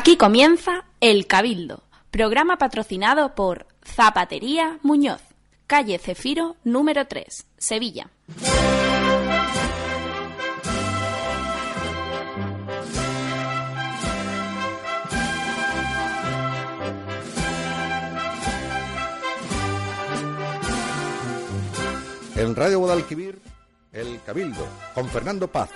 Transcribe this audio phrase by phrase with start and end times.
[0.00, 5.20] Aquí comienza El Cabildo, programa patrocinado por Zapatería Muñoz,
[5.66, 8.08] calle Cefiro número 3, Sevilla.
[22.36, 23.38] En Radio Guadalquivir,
[23.92, 25.68] El Cabildo, con Fernando Paz.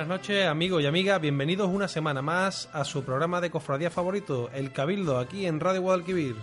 [0.00, 4.48] Buenas noches amigos y amigas, bienvenidos una semana más a su programa de cofradía favorito,
[4.54, 6.36] El Cabildo, aquí en Radio Guadalquivir.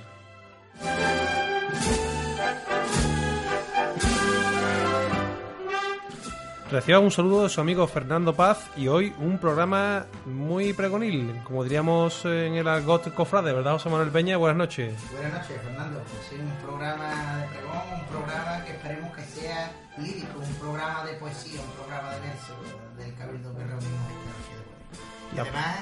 [6.69, 11.63] Reciba un saludo de su amigo Fernando Paz y hoy un programa muy pregonil, como
[11.63, 14.35] diríamos en el argot cofrade, ¿verdad José Manuel Peña?
[14.35, 14.93] Buenas noches.
[15.13, 16.01] Buenas noches, Fernando.
[16.01, 21.05] Pues sí, un programa de pregón, un programa que esperemos que sea lírico, un programa
[21.05, 22.53] de poesía, un programa de verso
[22.97, 25.77] del Cabildo que reunimos esta noche de además,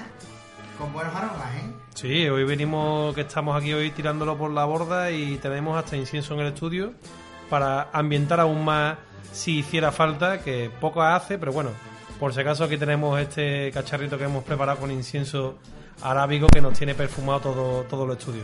[0.78, 1.74] con buenos aromas, ¿eh?
[1.96, 6.36] Sí, hoy venimos, que estamos aquí hoy tirándolo por la borda y tenemos hasta incienso
[6.36, 6.94] en el estudio
[7.50, 8.98] para ambientar aún más
[9.32, 11.72] si hiciera falta, que poco hace, pero bueno,
[12.20, 15.58] por si acaso aquí tenemos este cacharrito que hemos preparado con incienso
[16.02, 18.44] arábigo que nos tiene perfumado todo, todo el estudio.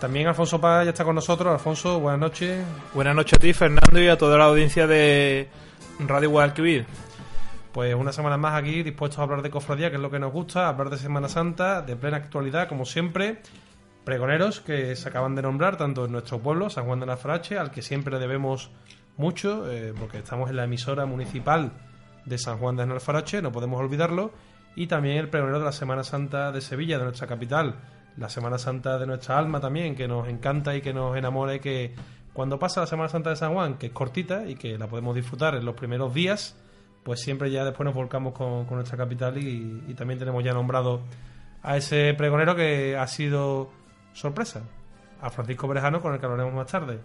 [0.00, 1.52] También Alfonso Paz ya está con nosotros.
[1.52, 2.64] Alfonso, buenas noches.
[2.94, 5.48] Buenas noches a ti, Fernando, y a toda la audiencia de
[5.98, 6.86] Radio Guadalquivir.
[7.72, 10.32] Pues una semana más aquí dispuestos a hablar de cofradía, que es lo que nos
[10.32, 13.42] gusta, hablar de Semana Santa, de plena actualidad, como siempre.
[14.04, 17.58] Pregoneros que se acaban de nombrar, tanto en nuestro pueblo, San Juan de la Farache,
[17.58, 18.70] al que siempre debemos
[19.20, 21.72] mucho, eh, porque estamos en la emisora municipal
[22.24, 24.32] de San Juan de Alfarache, no podemos olvidarlo,
[24.74, 27.76] y también el pregonero de la Semana Santa de Sevilla, de nuestra capital,
[28.16, 31.60] la Semana Santa de nuestra alma también, que nos encanta y que nos enamora y
[31.60, 31.94] que
[32.32, 35.14] cuando pasa la Semana Santa de San Juan, que es cortita y que la podemos
[35.14, 36.56] disfrutar en los primeros días,
[37.04, 41.02] pues siempre ya después nos volcamos con, nuestra capital y, y también tenemos ya nombrado
[41.62, 43.70] a ese pregonero que ha sido
[44.12, 44.62] sorpresa,
[45.20, 47.00] a Francisco Berejano, con el que hablaremos más tarde.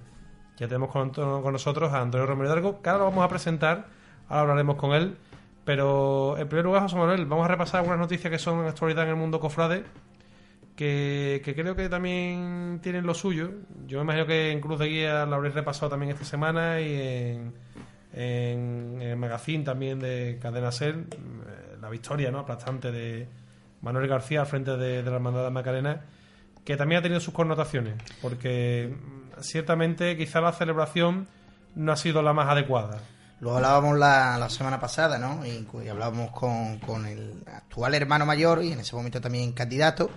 [0.58, 1.12] Ya tenemos con,
[1.52, 3.88] nosotros a Antonio Romero Hidalgo, que ahora lo vamos a presentar,
[4.30, 5.18] ahora hablaremos con él.
[5.66, 9.10] Pero en primer lugar, José Manuel, vamos a repasar algunas noticias que son actualidad en
[9.12, 9.84] el mundo cofrade,
[10.76, 13.52] que, creo que también tienen lo suyo.
[13.88, 16.94] Yo me imagino que en Cruz de Guía lo habréis repasado también esta semana y
[16.94, 17.54] en,
[18.14, 22.40] en, el magazine también de Cadena Ser, eh, la victoria ¿no?
[22.40, 23.28] aplastante de
[23.82, 26.02] Manuel García al frente de, de la Hermandad de Macarena,
[26.66, 28.98] que también ha tenido sus connotaciones, porque
[29.40, 31.28] ciertamente quizá la celebración
[31.76, 33.00] no ha sido la más adecuada.
[33.40, 35.46] Lo hablábamos la, la semana pasada, ¿no?
[35.46, 40.10] Y hablábamos con, con el actual hermano mayor y en ese momento también candidato,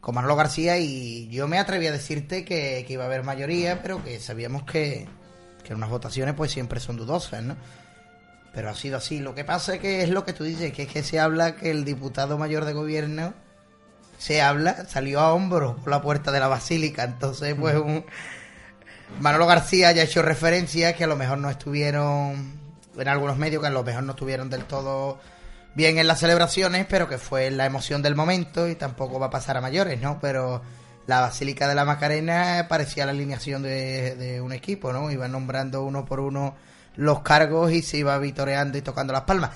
[0.00, 3.82] con Manolo García, y yo me atreví a decirte que, que iba a haber mayoría,
[3.82, 5.08] pero que sabíamos que,
[5.62, 7.56] que unas votaciones pues siempre son dudosas, ¿no?
[8.52, 9.20] Pero ha sido así.
[9.20, 11.56] Lo que pasa es que es lo que tú dices, que es que se habla
[11.56, 13.32] que el diputado mayor de gobierno
[14.20, 18.04] se habla, salió a hombros por la puerta de la basílica, entonces pues un...
[19.18, 22.60] Manolo García ya ha hecho referencia que a lo mejor no estuvieron
[22.98, 25.18] en algunos medios, que a lo mejor no estuvieron del todo
[25.74, 29.30] bien en las celebraciones, pero que fue la emoción del momento y tampoco va a
[29.30, 30.18] pasar a mayores, ¿no?
[30.20, 30.60] Pero
[31.06, 35.10] la Basílica de la Macarena parecía la alineación de, de un equipo, ¿no?
[35.10, 36.56] Iban nombrando uno por uno
[36.94, 39.52] los cargos y se iba vitoreando y tocando las palmas.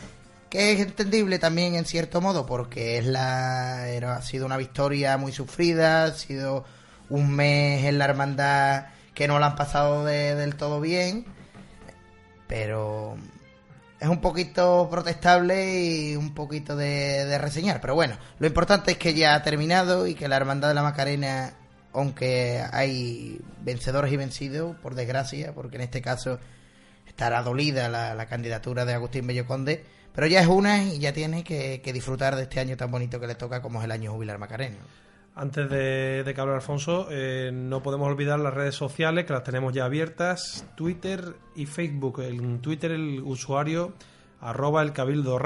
[0.54, 5.16] Que es entendible también en cierto modo, porque es la era, ha sido una victoria
[5.16, 6.64] muy sufrida, ha sido
[7.10, 11.24] un mes en la hermandad que no la han pasado de- del todo bien,
[12.46, 13.16] pero
[13.98, 17.80] es un poquito protestable y un poquito de, reseñar.
[17.80, 20.84] Pero bueno, lo importante es que ya ha terminado y que la Hermandad de la
[20.84, 21.54] Macarena,
[21.92, 26.38] aunque hay vencedores y vencidos, por desgracia, porque en este caso
[27.08, 31.12] estará dolida la, la candidatura de Agustín Bello Conde, pero ya es una y ya
[31.12, 34.12] tiene que, disfrutar de este año tan bonito que le toca como es el año
[34.12, 34.76] jubilar Macarena.
[35.34, 39.72] Antes de, que hable Alfonso, eh, no podemos olvidar las redes sociales que las tenemos
[39.72, 42.20] ya abiertas, Twitter y Facebook.
[42.20, 43.94] En Twitter el usuario
[44.40, 45.40] arroba el Cabildo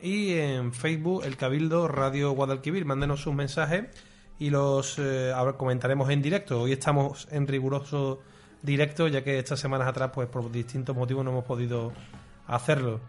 [0.00, 2.84] y en Facebook el Cabildo Radio Guadalquivir.
[2.84, 3.84] Mándenos sus mensajes
[4.40, 6.62] y los eh, comentaremos en directo.
[6.62, 8.18] Hoy estamos en riguroso
[8.60, 11.92] directo ya que estas semanas atrás pues por distintos motivos no hemos podido
[12.48, 13.00] hacerlo.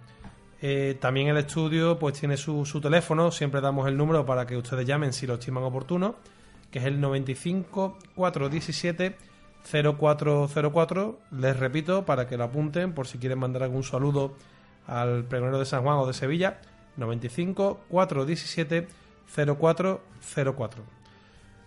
[0.65, 4.55] Eh, también el estudio pues tiene su, su teléfono, siempre damos el número para que
[4.55, 6.15] ustedes llamen si lo estiman oportuno,
[6.71, 9.17] que es el 95 417
[9.69, 11.19] 0404.
[11.31, 14.35] Les repito para que lo apunten por si quieren mandar algún saludo
[14.87, 16.61] al pregonero de San Juan o de Sevilla,
[16.95, 18.87] 95 417
[19.35, 20.83] 0404.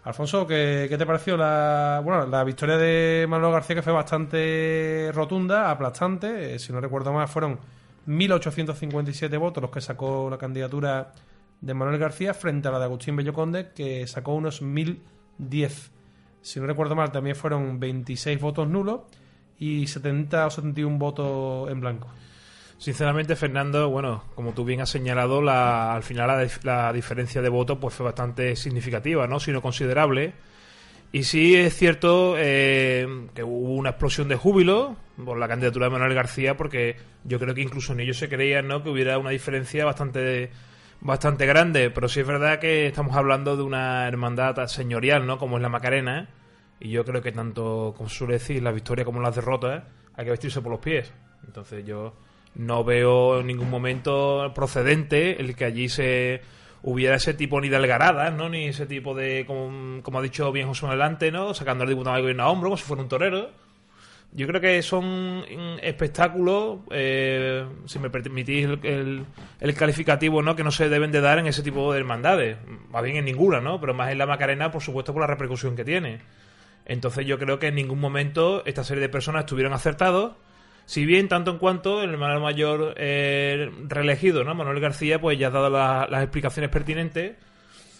[0.04, 5.10] Alfonso, ¿qué, qué te pareció la, bueno, la victoria de Manuel García que fue bastante
[5.12, 6.54] rotunda, aplastante?
[6.54, 7.58] Eh, si no recuerdo mal, fueron
[8.06, 11.12] 1.857 votos los que sacó la candidatura
[11.61, 15.91] de Manuel García frente a la de Agustín Belloconde, que sacó unos 1.010.
[16.43, 19.00] Si no recuerdo mal, también fueron 26 votos nulos
[19.58, 22.08] y 70 o 71 votos en blanco.
[22.79, 27.49] Sinceramente, Fernando, bueno, como tú bien has señalado, la, al final la, la diferencia de
[27.49, 29.41] votos pues fue bastante significativa, ¿no?
[29.41, 30.35] Sino considerable.
[31.12, 35.93] Y sí es cierto eh, que hubo una explosión de júbilo por la candidatura de
[35.93, 38.82] Manuel García, porque yo creo que incluso en ellos se creían, ¿no?
[38.82, 40.50] Que hubiera una diferencia bastante
[41.00, 45.38] bastante grande, pero sí es verdad que estamos hablando de una hermandad señorial, ¿no?
[45.38, 46.29] Como es la Macarena,
[46.81, 50.31] y yo creo que tanto, como suele decir, la victoria como las derrotas, hay que
[50.31, 51.12] vestirse por los pies.
[51.47, 52.14] Entonces yo
[52.55, 56.41] no veo en ningún momento procedente el que allí se
[56.87, 58.49] hubiera ese tipo ni de algaradas, ¿no?
[58.49, 61.53] Ni ese tipo de, como, ha dicho bien José adelante, ¿no?
[61.53, 63.50] Sacando al diputado de gobierno a hombro como si fuera un torero.
[64.33, 65.44] Yo creo que son
[65.83, 69.25] espectáculos, eh, si me permitís el, el-
[69.61, 70.55] el calificativo, ¿no?
[70.56, 72.56] Que no se deben de dar en ese tipo de hermandades.
[72.91, 73.81] Más bien en ninguna, ¿no?
[73.81, 76.21] Pero más en la Macarena, por supuesto, por la repercusión que tiene.
[76.85, 80.35] Entonces yo creo que en ningún momento esta serie de personas estuvieron acertados.
[80.87, 84.55] Si bien, tanto en cuanto el hermano mayor eh, reelegido, ¿no?
[84.55, 87.37] Manuel García, pues ya ha dado la- las explicaciones pertinentes.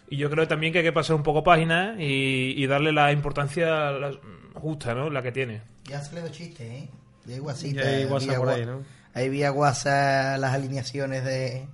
[0.09, 3.11] Y yo creo también que hay que pasar un poco página y, y darle la
[3.11, 4.13] importancia la-
[4.55, 5.11] justa, ¿no?
[5.11, 5.63] La que tiene.
[5.85, 6.89] Ya se le dio chiste, ¿eh?
[7.27, 8.83] Y hay guasita, hay guasa por ahí, ¿no?
[9.15, 11.67] Ahí vía guasa las alineaciones de...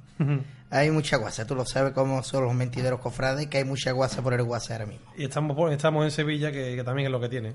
[0.71, 4.23] hay mucha guasa, tú lo sabes cómo son los mentideros cofrades, que hay mucha guasa
[4.23, 5.05] por el guasa ahora mismo.
[5.17, 7.53] Y estamos, estamos en Sevilla, que, que también es lo que tiene.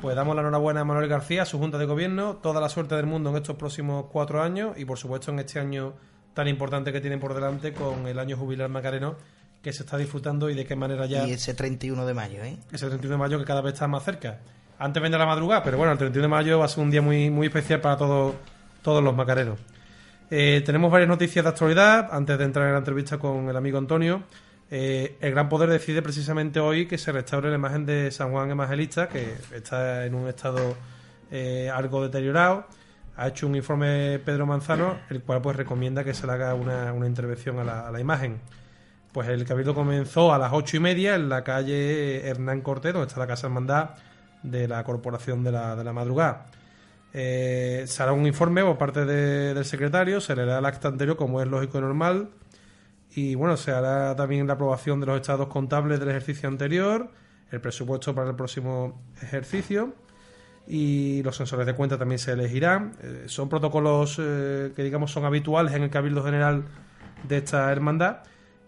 [0.00, 2.94] Pues damos la enhorabuena a Manuel García, a su Junta de Gobierno, toda la suerte
[2.94, 5.94] del mundo en estos próximos cuatro años y, por supuesto, en este año
[6.34, 9.16] tan importante que tienen por delante con el año jubilar macareno
[9.60, 12.58] que se está disfrutando y de qué manera ya Y ese 31 de mayo, ¿eh?
[12.70, 14.38] ese 31 de mayo que cada vez está más cerca.
[14.78, 17.02] Antes vendrá la madrugada, pero bueno, el 31 de mayo va a ser un día
[17.02, 18.36] muy, muy especial para todos,
[18.82, 19.58] todos los macareros.
[20.30, 22.08] Eh, tenemos varias noticias de actualidad.
[22.12, 24.22] Antes de entrar en la entrevista con el amigo Antonio,
[24.70, 28.50] eh, el Gran Poder decide precisamente hoy que se restaure la imagen de San Juan
[28.50, 30.76] Evangelista, que está en un estado
[31.30, 32.66] eh, algo deteriorado.
[33.16, 36.94] Ha hecho un informe Pedro Manzano, el cual pues recomienda que se le haga una,
[37.06, 38.40] intervención a la, a la imagen.
[39.12, 43.08] Pues el cabildo comenzó a las ocho y media en la calle Hernán Cortés, donde
[43.08, 43.90] está la Casa Hermandad
[44.42, 46.46] de la Corporación de la, Madrugada.
[47.12, 50.88] Eh, se hará un informe por parte de- del secretario, se le hará el acta
[50.88, 52.28] anterior como es lógico y normal.
[53.18, 57.10] Y bueno, se hará también la aprobación de los estados contables del ejercicio anterior,
[57.50, 59.92] el presupuesto para el próximo ejercicio
[60.68, 62.92] y los sensores de cuenta también se elegirán.
[63.02, 66.62] Eh, son protocolos eh, que digamos son habituales en el Cabildo General
[67.26, 68.18] de esta hermandad.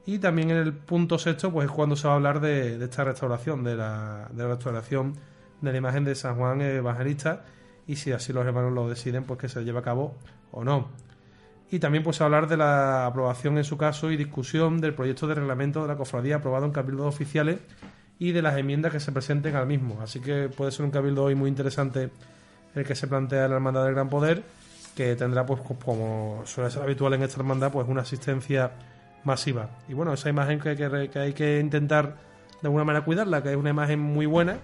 [0.05, 3.05] Y también en el punto sexto, pues es cuando se va a hablar de, esta
[3.05, 5.15] restauración, de la, de la restauración
[5.61, 7.45] de la imagen de San Juan Evangelista
[7.87, 10.17] y si así los hermanos lo deciden, pues que se lleve a cabo
[10.51, 10.89] o no.
[11.71, 15.35] Y también pues hablar de la aprobación en su caso y discusión del proyecto de
[15.37, 17.59] reglamento de la cofradía aprobado en cabildos oficiales
[18.19, 20.01] y de las enmiendas que se presenten al mismo.
[20.03, 22.11] Así que puede ser un cabildo hoy muy interesante
[22.75, 24.43] el que se plantea en la Hermandad del Gran Poder,
[24.97, 28.73] que tendrá pues co- como suele ser habitual en esta hermandad, pues una asistencia
[29.25, 29.71] masiva.
[29.89, 32.17] Y bueno, esa imagen que, que- que hay que intentar
[32.61, 34.59] de alguna manera cuidarla, que es una imagen muy buena,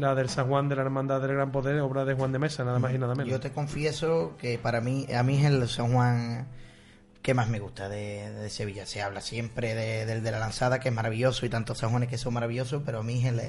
[0.00, 2.64] la del San Juan de la Hermandad del Gran Poder, obra de Juan de Mesa,
[2.64, 3.30] nada más y nada menos.
[3.30, 6.48] Yo te confieso que para mí, a mí es el San Juan
[7.22, 8.86] que más me gusta de, de Sevilla.
[8.86, 12.08] Se habla siempre de- del de la lanzada, que es maravilloso, y tantos San Juanes
[12.08, 13.40] que son maravillosos, pero a mí es el,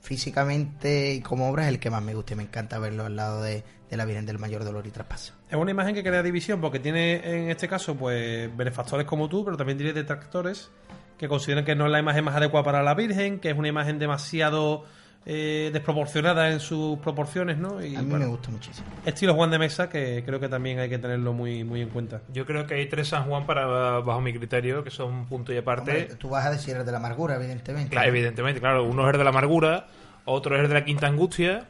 [0.00, 3.16] físicamente y como obra es el que más me gusta y me encanta verlo al
[3.16, 5.34] lado de, de la Virgen del Mayor Dolor y Traspaso.
[5.50, 9.44] Es una imagen que crea división porque tiene en este caso pues benefactores como tú,
[9.44, 10.70] pero también tiene detractores
[11.18, 13.68] que consideran que no es la imagen más adecuada para la Virgen, que es una
[13.68, 14.84] imagen demasiado
[15.26, 17.84] eh, desproporcionada en sus proporciones, ¿no?
[17.84, 18.86] Y A mí bueno, me gusta muchísimo.
[19.04, 22.22] estilo Juan de Mesa que creo que también hay que tenerlo muy muy en cuenta.
[22.32, 23.66] Yo creo que hay tres San Juan para,
[24.00, 25.90] bajo mi criterio, que son punto y aparte.
[25.90, 27.90] Hombre, tú vas a decir el de la amargura, evidentemente.
[27.90, 28.84] Claro, evidentemente, claro.
[28.84, 29.86] Uno es el de la amargura,
[30.24, 31.68] otro es el de la quinta angustia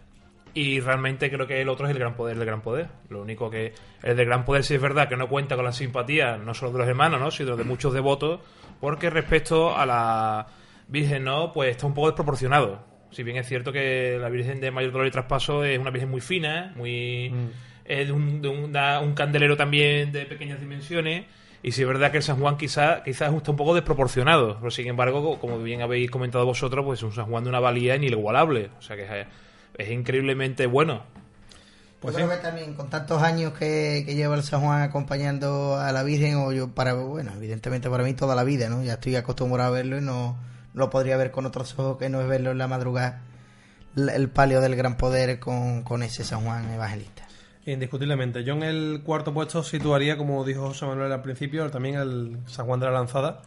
[0.54, 2.88] y realmente creo que el otro es el gran poder del gran poder.
[3.08, 5.72] Lo único que el del gran poder sí es verdad que no cuenta con la
[5.72, 7.30] simpatía no solo de los hermanos, ¿no?
[7.30, 8.40] sino de muchos devotos,
[8.80, 10.46] porque respecto a la
[10.88, 11.52] Virgen, ¿no?
[11.52, 12.88] Pues está un poco desproporcionado.
[13.10, 16.10] Si bien es cierto que la Virgen de Mayor Dolor y Traspaso es una Virgen
[16.10, 17.32] muy fina, muy
[17.84, 21.24] es de, un, de un- da un candelero también de pequeñas dimensiones.
[21.62, 24.56] Y sí es verdad que el San Juan quizá, quizás está un poco desproporcionado.
[24.58, 27.50] Pero sin embargo, co- como bien habéis comentado vosotros, pues es un San Juan de
[27.50, 28.70] una valía inigualable.
[28.78, 29.26] O sea que es,
[29.78, 31.02] es increíblemente bueno.
[32.00, 32.36] Pues yo creo sí.
[32.36, 36.36] que también con tantos años que, que lleva el San Juan acompañando a la Virgen,
[36.36, 38.84] o yo para, bueno, evidentemente para mí toda la vida, ¿no?
[38.84, 40.36] Ya estoy acostumbrado a verlo y no
[40.75, 43.22] lo podría ver con otros ojos que no es verlo en la madrugada,
[43.96, 47.26] el palio del gran poder con, con ese San Juan evangelista.
[47.66, 48.44] Indiscutiblemente.
[48.44, 52.66] Yo en el cuarto puesto situaría, como dijo José Manuel al principio, también el San
[52.66, 53.42] Juan de la Lanzada,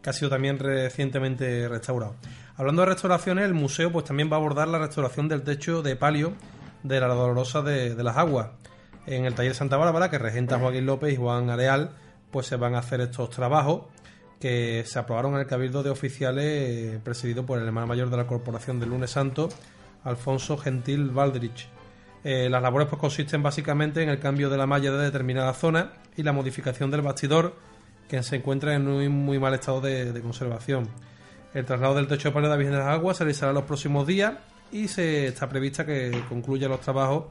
[0.00, 2.14] que ha sido también recientemente restaurado.
[2.56, 5.96] Hablando de restauraciones, el museo pues también va a abordar la restauración del techo de
[5.96, 6.32] palio
[6.84, 8.48] de la Dolorosa de, de las Aguas.
[9.06, 11.90] En el taller Santa Bárbara, que regenta Joaquín López y Juan Areal,
[12.30, 13.82] pues se van a hacer estos trabajos
[14.40, 18.16] que se aprobaron en el Cabildo de Oficiales eh, presidido por el hermano mayor de
[18.16, 19.48] la Corporación del Lunes Santo,
[20.04, 21.68] Alfonso Gentil Valdrich.
[22.24, 25.92] Eh, las labores pues consisten básicamente en el cambio de la malla de determinada zona
[26.16, 27.54] y la modificación del bastidor
[28.08, 30.88] que se encuentra en un muy mal estado de, conservación.
[31.54, 34.06] El traslado del techo de pared de Virgen de las Aguas se realizará los próximos
[34.06, 34.34] días
[34.72, 37.26] y se está prevista que concluya los trabajos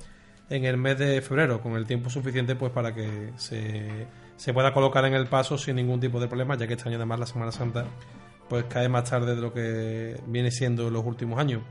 [0.49, 4.73] en el mes de febrero, con el tiempo suficiente pues para que se, se pueda
[4.73, 7.25] colocar en el paso sin ningún tipo de problema, ya que este año además la
[7.25, 7.85] Semana Santa
[8.49, 11.61] pues cae más tarde de lo que viene siendo los últimos años.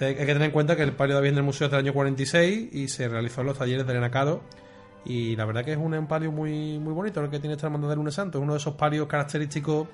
[0.00, 1.92] Hay que tener en cuenta que el palio de Virgen del Museo es del año
[1.92, 4.42] 46 y se realizó en los talleres de Elena Caro.
[5.04, 7.88] Y la verdad que es un palio muy, muy bonito el que tiene esta hermandad
[7.88, 8.38] del Lunes Santo.
[8.38, 9.88] Es uno de esos palios característicos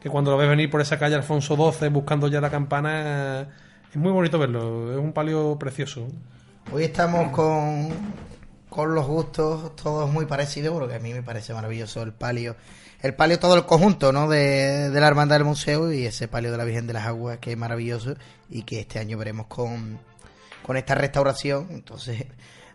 [0.00, 3.48] que cuando lo ves venir por esa calle Alfonso XII buscando ya la campana,
[3.90, 4.92] es muy bonito verlo.
[4.92, 6.06] Es un palio precioso.
[6.72, 7.88] Hoy estamos con,
[8.76, 12.54] con los gustos todos muy parecidos, porque a mí me parece maravilloso el palio
[13.02, 14.28] el palio todo el conjunto ¿no?
[14.28, 17.52] de, la hermandad del museo y ese palio de la Virgen de las Aguas que
[17.52, 18.16] es maravilloso
[18.48, 19.98] y que este año veremos con,
[20.62, 21.68] con esta restauración.
[21.70, 22.26] Entonces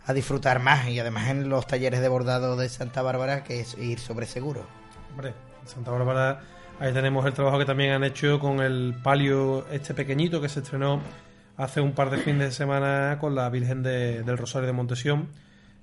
[0.06, 3.78] a disfrutar más y además en los talleres de bordado de Santa Bárbara que es
[3.78, 4.66] ir sobre seguro.
[5.12, 5.34] Hombre
[5.66, 6.42] Santa Bárbara
[6.80, 10.62] ahí tenemos el trabajo que también han hecho con el palio este pequeñito que se
[10.62, 11.02] estrenó
[11.58, 15.28] hace un par de fines de semana con la Virgen del Rosario de Montesión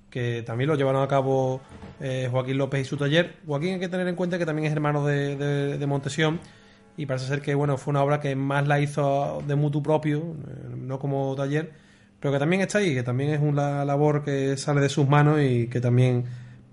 [0.09, 1.61] que también lo llevaron a cabo
[1.99, 3.35] eh, Joaquín López y su taller.
[3.45, 6.39] Joaquín hay que tener en cuenta que también es hermano de, Montesión
[6.97, 10.19] y parece ser que bueno fue una obra que más la hizo de mutu propio,
[10.19, 11.71] eh, no como taller,
[12.19, 15.39] pero que también está ahí, que también es una labor que sale de sus manos
[15.41, 16.25] y que también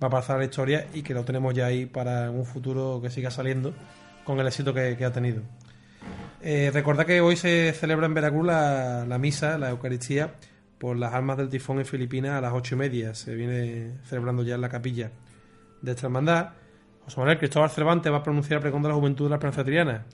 [0.02, 3.00] va a pasar a la historia y que lo tenemos ya ahí para un futuro
[3.00, 3.72] que siga saliendo
[4.24, 5.42] con el éxito que, ha tenido.
[6.42, 10.34] Eh, recordad que hoy se celebra en Veracruz la misa, la Eucaristía,
[10.78, 13.14] por las almas del tifón en Filipinas a las ocho y media.
[13.14, 15.11] Se viene celebrando ya en la capilla
[15.83, 16.50] de esta hermandad.
[17.04, 19.64] José Manuel Cristóbal Cervantes va a pronunciar el pregón de la juventud de la esperanza
[19.64, 20.04] triana.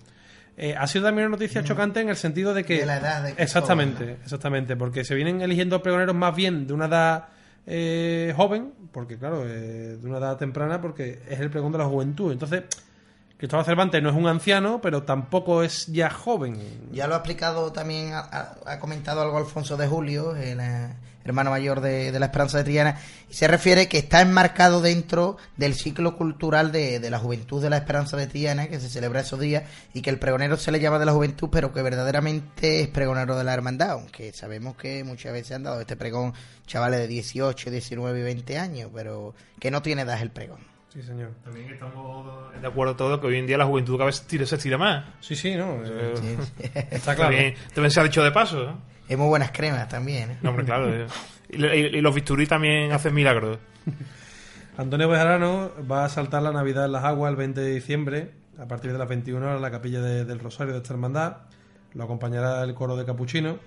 [0.56, 2.80] Eh, ha sido también una noticia chocante en el sentido de que.
[2.80, 4.76] De la edad de Exactamente, exactamente.
[4.76, 7.28] Porque se vienen eligiendo pregoneros más bien de una edad
[7.66, 11.86] eh, joven, porque claro, eh, de una edad temprana, porque es el pregón de la
[11.86, 12.32] juventud.
[12.32, 12.64] Entonces
[13.42, 16.60] Cristóbal Cervantes no es un anciano, pero tampoco es ya joven.
[16.92, 20.94] Ya lo ha explicado también, ha, comentado algo Alfonso de Julio, el eh,
[21.24, 25.74] hermano mayor de, la Esperanza de Triana, y se refiere que está enmarcado dentro del
[25.74, 29.64] ciclo cultural de, la juventud de la Esperanza de Triana, que se celebra esos días,
[29.92, 33.36] y que el pregonero se le llama de la juventud, pero que verdaderamente es pregonero
[33.36, 36.32] de la hermandad, aunque sabemos que muchas veces han dado este pregón
[36.68, 40.71] chavales de 18, 19 y 20 años, pero que no tiene edad el pregón.
[40.92, 41.30] Sí, señor.
[41.42, 44.76] También estamos de acuerdo todos que hoy en día la juventud cada vez se estira
[44.76, 45.06] más.
[45.20, 45.82] Sí, sí, no.
[45.82, 46.36] Eh,
[46.90, 47.34] está claro.
[47.72, 48.62] También, se ha dicho de paso.
[48.62, 48.78] ¿no?
[49.08, 50.32] Es muy buenas cremas también.
[50.32, 50.38] ¿eh?
[50.42, 50.92] No, hombre, claro.
[50.92, 51.06] Eh.
[51.48, 53.58] y, los bisturí también hacen milagros.
[54.76, 58.66] Antonio Bejarano va a saltar la Navidad en las aguas el 20 de diciembre, a
[58.66, 61.38] partir de las 21 horas, en la capilla del Rosario de esta hermandad.
[61.94, 63.58] Lo acompañará el coro de Capuchino.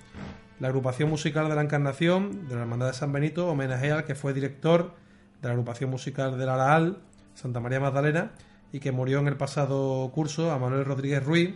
[0.59, 4.13] La agrupación musical de la Encarnación, de la Hermandad de San Benito, homenajea al que
[4.13, 4.93] fue director
[5.41, 6.99] de la agrupación musical del Araal
[7.35, 8.31] Santa María Magdalena,
[8.71, 11.53] y que murió en el pasado curso a Manuel Rodríguez Ruiz.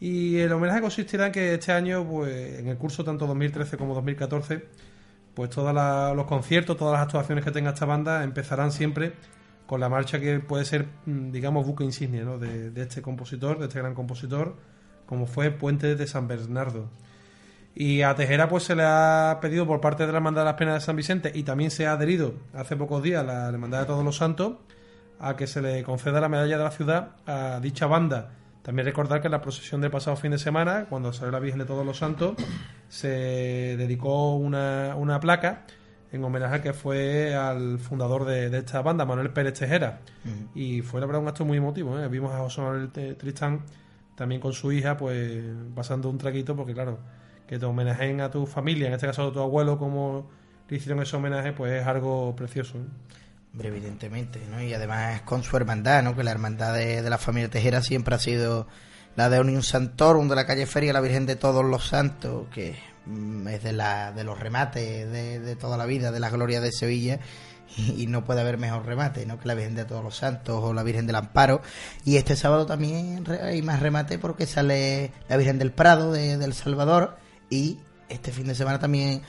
[0.00, 3.94] Y el homenaje consistirá en que este año, pues, en el curso tanto 2013 como
[3.94, 4.64] 2014,
[5.34, 5.74] pues todos
[6.16, 9.12] los conciertos, todas las actuaciones que tenga esta banda empezarán siempre
[9.66, 12.38] con la marcha que puede ser, mm, digamos, buque insignia ¿no?
[12.38, 14.56] de, este compositor, de este gran compositor,
[15.06, 16.88] como fue Puente de San Bernardo.
[17.74, 20.54] Y a Tejera pues se le ha pedido por parte de la Hermandad de las
[20.54, 23.86] Penas de San Vicente y también se ha adherido hace pocos días la Hermandad de
[23.86, 24.56] Todos los Santos
[25.22, 28.32] a que se le conceda la medalla de la ciudad a dicha banda.
[28.62, 31.60] También recordar que en la procesión del pasado fin de semana, cuando salió la Virgen
[31.60, 32.34] de Todos los Santos,
[32.88, 33.08] se
[33.76, 35.64] dedicó una, una placa
[36.12, 40.00] en homenaje que fue al fundador de, esta banda, Manuel Pérez Tejera.
[40.54, 41.98] Y fue la verdad un acto muy emotivo.
[41.98, 42.06] ¿eh?
[42.08, 43.62] Vimos a José Manuel Tristán
[44.14, 45.42] también con su hija, pues
[45.74, 46.98] pasando un traguito, porque claro,
[47.46, 50.28] que te homenajeen a tu familia, en este caso a tu abuelo, como
[50.68, 52.78] le hicieron ese homenaje, pues es algo precioso.
[52.78, 52.82] ¿eh?
[53.60, 54.62] Evidentemente, ¿no?
[54.62, 56.16] Y además con su hermandad, ¿no?
[56.16, 58.66] Que la hermandad de, la familia Tejera siempre ha sido
[59.16, 62.78] la de Unión Santorum de la calle Feria, la Virgen de Todos los Santos, que
[63.06, 66.72] mm, es de, la, de los remates de, toda la vida, de la gloria de
[66.72, 67.20] Sevilla.
[67.74, 69.38] Y, no puede haber mejor remate ¿no?
[69.38, 71.62] que la Virgen de Todos los Santos o la Virgen del Amparo.
[72.04, 76.52] Y este sábado también hay más remate porque sale la Virgen del Prado de, del
[76.52, 77.16] Salvador
[77.48, 77.78] y
[78.10, 79.22] este fin de semana también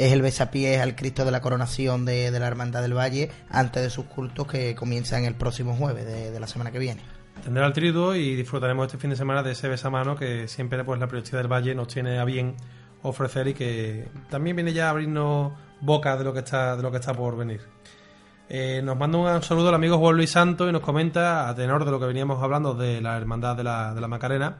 [0.00, 3.82] es el besapiés al Cristo de la Coronación de, de la Hermandad del Valle antes
[3.82, 7.02] de sus cultos que comienzan el próximo jueves de, de la semana que viene.
[7.44, 10.98] Tendrá el triduo y disfrutaremos este fin de semana de ese besamano que siempre pues
[10.98, 12.56] la periodista del Valle nos tiene a bien
[13.02, 15.52] ofrecer y que también viene ya a abrirnos
[15.82, 17.60] boca de lo que está, de lo que está por venir.
[18.48, 21.84] Eh, nos manda un saludo al amigo Juan Luis Santos y nos comenta, a tenor
[21.84, 24.56] de lo que veníamos hablando de la hermandad de la, de la Macarena,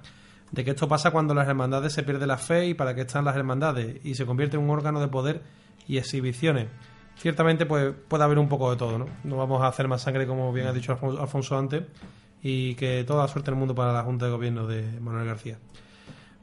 [0.51, 3.25] de que esto pasa cuando las hermandades se pierde la fe y para qué están
[3.25, 5.43] las hermandades y se convierte en un órgano de poder
[5.87, 6.69] y exhibiciones.
[7.17, 9.07] Ciertamente pues, puede haber un poco de todo, ¿no?
[9.25, 11.85] No vamos a hacer más sangre como bien ha dicho Alfonso antes
[12.43, 15.27] y que toda la suerte en el mundo para la Junta de Gobierno de Manuel
[15.27, 15.59] García.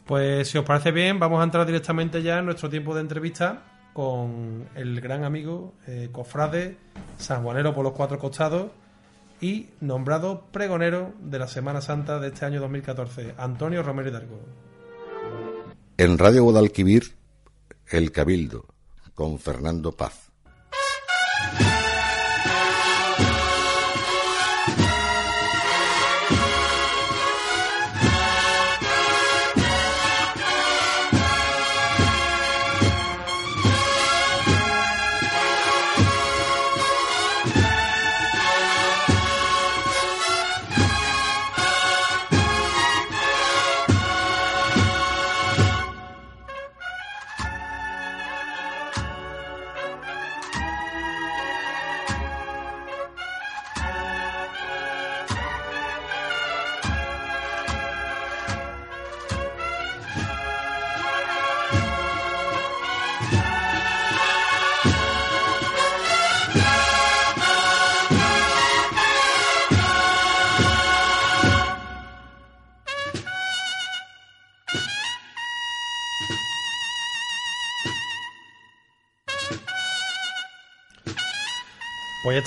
[0.05, 3.63] Pues si os parece bien, vamos a entrar directamente ya en nuestro tiempo de entrevista
[3.93, 6.77] con el gran amigo, eh, cofrade,
[7.17, 8.67] sanjuanero por los cuatro costados
[9.41, 14.39] y nombrado pregonero de la Semana Santa de este año 2014, Antonio Romero Hidalgo.
[15.97, 17.15] En Radio Guadalquivir,
[17.87, 18.65] El Cabildo,
[19.15, 20.26] con Fernando Paz.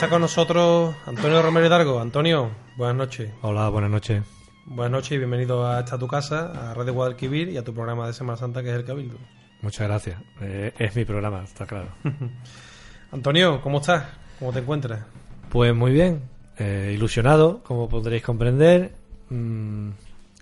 [0.01, 2.01] Está con nosotros Antonio Romero Hidalgo.
[2.01, 3.31] Antonio, buenas noches.
[3.43, 4.23] Hola, buenas noches.
[4.65, 8.07] Buenas noches y bienvenido a esta tu casa, a Radio Guadalquivir y a tu programa
[8.07, 9.19] de Semana Santa que es El Cabildo.
[9.61, 10.19] Muchas gracias.
[10.41, 11.89] Eh, es mi programa, está claro.
[13.13, 14.07] Antonio, ¿cómo estás?
[14.39, 15.05] ¿Cómo te encuentras?
[15.51, 16.23] Pues muy bien,
[16.57, 18.95] eh, ilusionado, como podréis comprender.
[19.29, 19.91] Mm,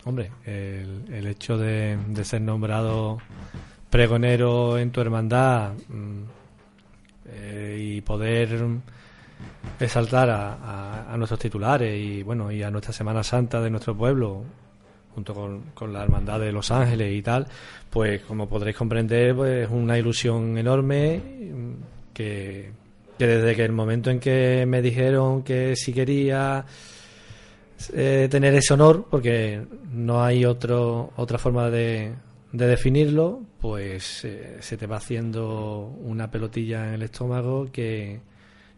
[0.05, 3.19] hombre, el, el hecho de, de ser nombrado
[3.91, 6.23] pregonero en tu hermandad mm,
[7.27, 8.51] eh, y poder
[9.81, 14.43] a, a- a nuestros titulares y bueno y a nuestra Semana Santa de nuestro pueblo
[15.15, 17.47] junto con, con la hermandad de Los Ángeles y tal
[17.91, 21.73] pues como podréis comprender pues es una ilusión enorme mm,
[22.15, 22.71] que,
[23.19, 26.65] que desde que el momento en que me dijeron que si quería
[27.93, 29.63] eh, tener ese honor porque
[29.93, 32.13] no hay otro otra forma de,
[32.53, 38.21] de definirlo pues eh, se te va haciendo una pelotilla en el estómago que,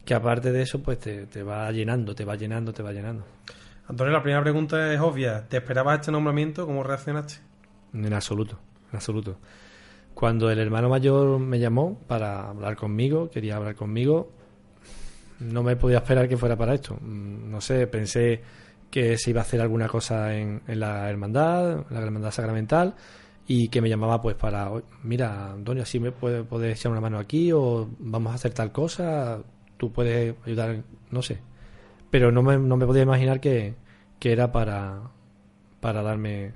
[0.05, 3.25] que aparte de eso pues te, te va llenando te va llenando te va llenando
[3.89, 5.49] Antonio, la primera pregunta es obvia.
[5.49, 6.65] ¿Te esperabas este nombramiento?
[6.65, 7.35] ¿Cómo reaccionaste?
[7.93, 8.57] En absoluto,
[8.91, 9.37] en absoluto.
[10.15, 14.31] Cuando el hermano mayor me llamó para hablar conmigo, quería hablar conmigo,
[15.41, 16.95] no me podía esperar que fuera para esto.
[17.01, 18.41] Mm, No sé, pensé
[18.93, 22.95] que se iba a hacer alguna cosa en, en la hermandad, la hermandad sacramental,
[23.49, 27.01] y que me llamaba pues para, "Oye, mira, Antonio, así me puede, puedes echar una
[27.01, 29.41] mano aquí o vamos a hacer tal cosa,
[29.81, 31.40] tú puedes ayudar, no sé.
[32.11, 33.75] Pero no me, no me podía imaginar que,
[34.21, 35.01] que era para,
[35.81, 36.53] para darme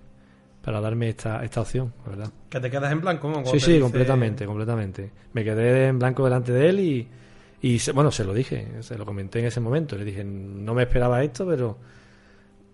[0.62, 2.30] para darme esta, esta opción, la verdad.
[2.48, 3.28] ¿Que te quedas en blanco?
[3.28, 3.44] ¿no?
[3.44, 5.10] Sí, sí, dice- completamente, completamente.
[5.34, 7.08] Me quedé en blanco delante de él y,
[7.62, 9.96] y se- bueno, se lo dije, se lo comenté en ese momento.
[9.98, 11.76] Le dije, no me esperaba esto, pero,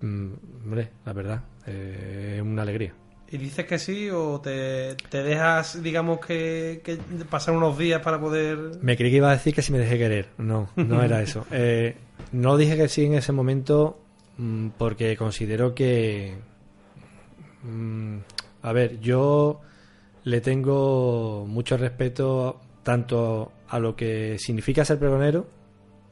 [0.01, 0.33] mm,
[0.65, 2.95] hombre, la verdad, eh, es una alegría.
[3.33, 6.97] ¿Y dices que sí o te, te dejas, digamos, que, que
[7.31, 8.59] pasan unos días para poder...
[8.83, 10.29] Me creí que iba a decir que si me dejé querer.
[10.39, 11.47] No, no era eso.
[11.53, 11.97] Eh,
[12.33, 14.01] no dije que sí en ese momento
[14.37, 16.35] mm, porque considero que...
[17.63, 18.17] mm,
[18.63, 19.61] a ver, yo
[20.25, 25.47] le tengo mucho respeto tanto a lo que significa ser pregonero,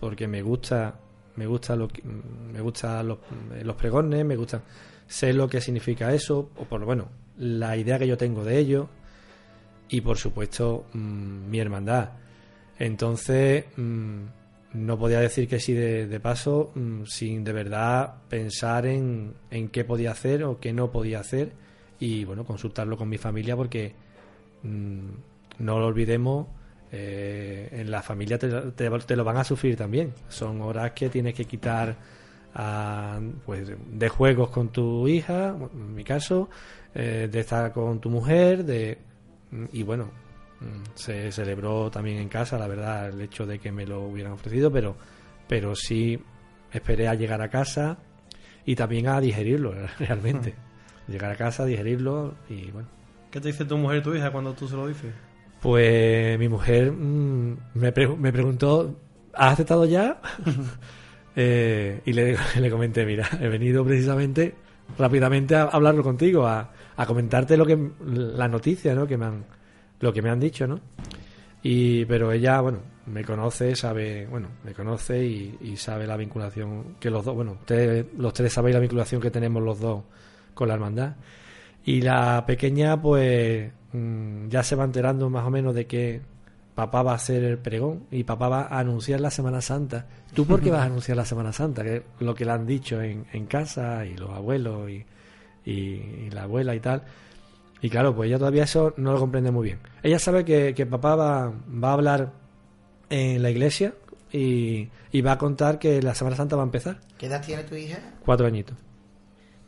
[0.00, 1.00] porque me gusta,
[1.38, 3.18] me gusta lo que- me gusta los,
[3.76, 4.62] pregones, me gusta
[5.06, 8.58] sé lo que significa eso, o por lo bueno, la idea que yo tengo de
[8.58, 8.88] ello,
[9.88, 12.10] y por supuesto mm, mi hermandad.
[12.78, 14.22] Entonces, mm,
[14.74, 19.68] no podía decir que sí de, de paso mm, sin de verdad pensar en, en
[19.68, 21.52] qué podía hacer o qué no podía hacer
[22.00, 23.94] y bueno, consultarlo con mi familia porque
[24.62, 26.48] no lo olvidemos,
[26.92, 30.12] eh, en la familia te, te- te lo van a sufrir también.
[30.28, 31.96] Son horas que tienes que quitar
[32.54, 36.48] a, pues, de juegos con tu hija, en mi caso,
[36.94, 38.98] eh, de estar con tu mujer, de
[39.72, 40.10] y bueno,
[40.60, 44.32] Mm, Se celebró también en casa, la verdad, el hecho de que me lo hubieran
[44.32, 44.96] ofrecido, pero,
[45.46, 46.18] pero sí
[46.72, 47.96] esperé a llegar a casa
[48.66, 50.54] y también a digerirlo, realmente.
[51.06, 52.88] Llegar a casa, digerirlo y bueno.
[53.30, 55.12] ¿Qué te dice tu mujer y tu hija cuando tú se lo dices?
[55.60, 58.94] Pues mi mujer mm, me, pre- me preguntó,
[59.34, 60.20] ¿has aceptado ya?
[61.40, 64.56] Eh, y le, le comenté, mira, he venido precisamente
[64.98, 69.06] rápidamente a hablarlo contigo, a, a comentarte lo que la noticia, ¿no?
[69.06, 69.44] Que me han,
[70.00, 70.80] lo que me han dicho, ¿no?
[71.62, 76.96] Y, pero ella, bueno, me conoce, sabe, bueno, me conoce y, y sabe la vinculación
[76.98, 80.02] que los dos, bueno, ustedes, los tres sabéis la vinculación que tenemos los dos
[80.54, 81.14] con la hermandad.
[81.84, 86.20] Y la pequeña, pues, mm, ya se va enterando más o menos de que
[86.74, 90.06] papá va a hacer el pregón y papá va a anunciar la Semana Santa.
[90.32, 91.82] ¿Tú por qué vas a anunciar la Semana Santa?
[91.82, 95.04] Que es lo que le han dicho en, en casa y los abuelos y,
[95.64, 95.72] y-
[96.26, 97.02] y la abuela y tal.
[97.80, 99.78] Y claro, pues ella todavía eso no lo comprende muy bien.
[100.02, 102.32] Ella sabe que, que papá va, va a hablar
[103.10, 103.94] en la iglesia
[104.32, 106.98] y, y va a contar que la Semana Santa va a empezar.
[107.16, 107.98] ¿Qué edad tiene tu hija?
[108.24, 108.76] Cuatro añitos.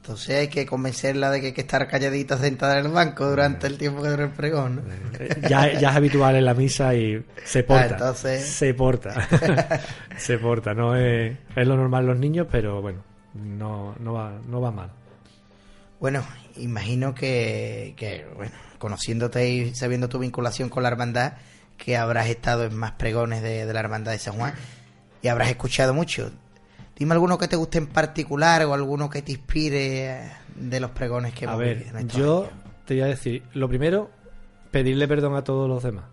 [0.02, 3.66] Entonces hay que convencerla de que hay que estar calladita sentada en el banco durante
[3.66, 4.82] el tiempo que dura el pregón, ¿no?
[5.18, 7.82] Eh, ya, ya es habitual en la misa y se porta.
[7.84, 9.28] Ah, entonces- Se porta.
[10.16, 10.72] se porta.
[10.74, 14.90] No es, es lo normal los niños, pero bueno, no, no, va, no va mal.
[16.00, 16.24] Bueno,
[16.56, 21.34] imagino que, que, bueno, conociéndote y sabiendo tu vinculación con la hermandad,
[21.76, 24.54] que habrás estado en más pregones de, de la hermandad de San Juan
[25.20, 26.30] y habrás escuchado mucho.
[27.00, 30.20] Dime alguno que te guste en particular o alguno que te inspire
[30.54, 32.52] de los pregones que A hemos ver, en estos yo años.
[32.84, 34.10] te voy a decir, lo primero,
[34.70, 36.04] pedirle perdón a todos los demás.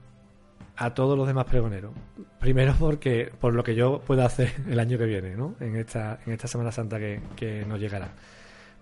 [0.78, 1.92] A todos los demás pregoneros.
[2.40, 5.56] Primero porque por lo que yo pueda hacer el año que viene, ¿no?
[5.60, 8.12] En esta, en esta Semana Santa que, que nos llegará.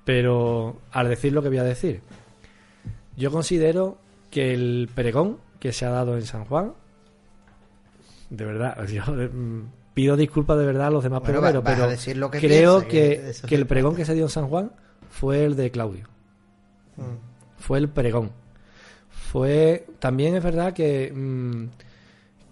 [0.04, 2.02] Pero al decir lo que voy a decir,
[3.18, 3.98] yo considero
[4.30, 6.74] que el pregón que se ha dado en San Juan,
[8.30, 9.64] de verdad, yo mm,
[9.96, 12.82] pido disculpas de verdad a los demás Bueno, pregoneros, va- pero decir lo que creo
[12.88, 14.72] que que, el pregón que se dio en San Juan
[15.10, 16.08] fue el de Claudio.
[17.58, 18.32] Fue el pregón.
[19.10, 21.66] Fue también es verdad que mm,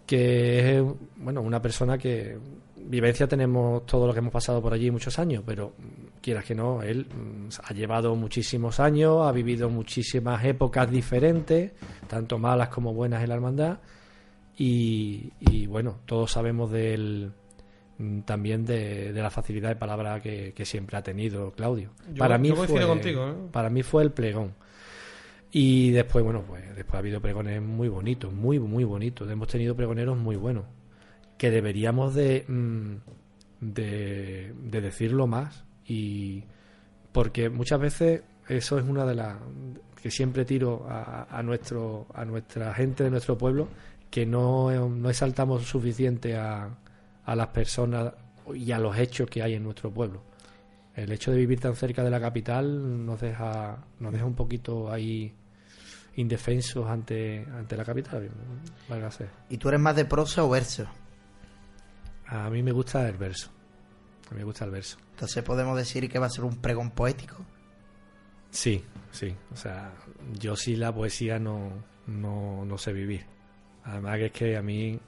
[0.06, 0.84] que es
[1.18, 2.38] bueno una persona que
[2.86, 6.56] vivencia tenemos todo lo que hemos pasado por allí muchos años, pero mm, quieras que
[6.56, 11.72] no, él mm, ha llevado muchísimos años, ha vivido muchísimas épocas diferentes,
[12.08, 13.78] tanto malas como buenas en la hermandad,
[14.58, 17.32] y, y, bueno, todos sabemos del
[17.98, 21.92] mm, también de, de la facilidad de palabra que, que siempre ha tenido Claudio.
[22.10, 23.34] Yo- para mí fue, contigo, ¿eh?
[23.52, 24.54] para mí fue el pregón.
[25.52, 29.30] Y después, bueno, pues después ha habido pregones muy bonitos, muy, muy bonitos.
[29.30, 30.66] Hemos tenido pregoneros muy buenos.
[31.38, 32.96] Que deberíamos de, mm,
[33.62, 35.64] de, de decirlo más.
[35.86, 36.44] Y
[37.12, 39.38] porque muchas veces eso es una de las
[40.02, 43.68] que siempre tiro a, a nuestro a nuestra gente de nuestro pueblo
[44.14, 46.70] que no, no exaltamos suficiente a,
[47.26, 48.14] a las personas
[48.54, 50.22] y a los hechos que hay en nuestro pueblo
[50.94, 54.92] el hecho de vivir tan cerca de la capital nos deja nos deja un poquito
[54.92, 55.34] ahí
[56.16, 58.30] indefensos ante ante la capital
[58.88, 59.32] valga ser.
[59.50, 60.86] ¿Y tú eres más de prosa o verso?
[62.28, 63.50] a mí me gusta el verso
[64.30, 66.92] a mí me gusta el verso Entonces podemos decir que va a ser un pregón
[66.92, 67.38] poético.
[68.52, 69.36] Sí, sí.
[69.52, 69.92] O sea,
[70.40, 71.72] yo sí la poesía no,
[72.06, 73.26] no, no sé vivir.
[73.86, 75.00] Además que es que a mí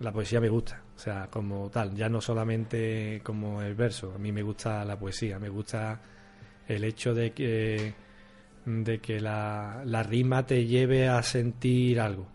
[0.00, 0.82] la poesía me gusta.
[0.96, 4.12] O sea, como tal, ya no solamente como el verso.
[4.14, 5.38] A mí me gusta la poesía.
[5.38, 6.00] Me gusta
[6.68, 7.94] el hecho de que,
[8.66, 12.26] de que la, la rima te lleve a sentir algo.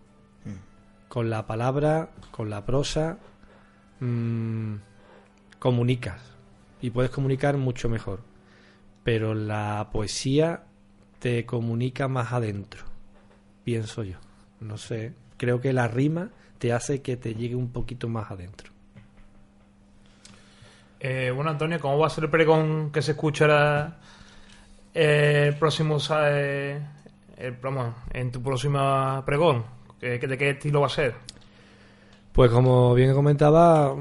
[1.07, 3.17] Con la palabra, con la prosa,
[3.99, 4.75] mm,
[5.59, 6.21] comunicas.
[6.81, 8.21] Y puedes comunicar mucho mejor
[9.05, 10.63] pero la poesía
[11.19, 12.85] te comunica más adentro,
[13.63, 14.17] pienso yo.
[14.59, 18.71] No sé, creo que la rima te hace que te llegue un poquito más adentro.
[20.99, 23.97] Eh, bueno, Antonio, ¿cómo va a ser el pregón que se escuchará
[24.93, 26.79] eh, el próximo, eh,
[27.37, 29.63] el, vamos, en tu próxima pregón?
[29.99, 31.13] ¿Qué- qué- ¿De qué estilo va a ser?
[32.31, 33.95] Pues como bien comentaba,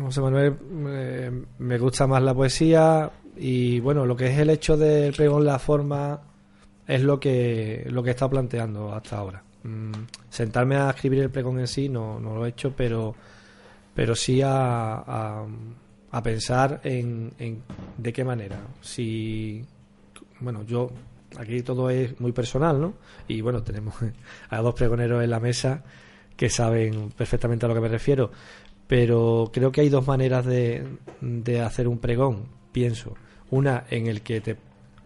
[0.00, 0.56] José Manuel,
[0.88, 5.44] eh, me gusta más la poesía y bueno, lo que es el hecho del pregón,
[5.44, 6.20] la forma,
[6.86, 9.42] es lo que, lo que he estado planteando hasta ahora.
[9.64, 9.92] Mm,
[10.28, 13.14] sentarme a escribir el pregón en sí no, no lo he hecho, pero,
[13.94, 15.46] pero sí a, a,
[16.10, 17.62] a pensar en, en
[17.96, 18.60] de qué manera.
[18.80, 19.64] Si,
[20.40, 20.90] bueno, yo,
[21.38, 22.94] aquí todo es muy personal, ¿no?
[23.28, 23.94] Y bueno, tenemos
[24.50, 25.84] a dos pregoneros en la mesa
[26.36, 28.30] que saben perfectamente a lo que me refiero.
[28.86, 30.84] Pero creo que hay dos maneras de,
[31.20, 33.14] de hacer un pregón, pienso.
[33.50, 34.56] Una en el que te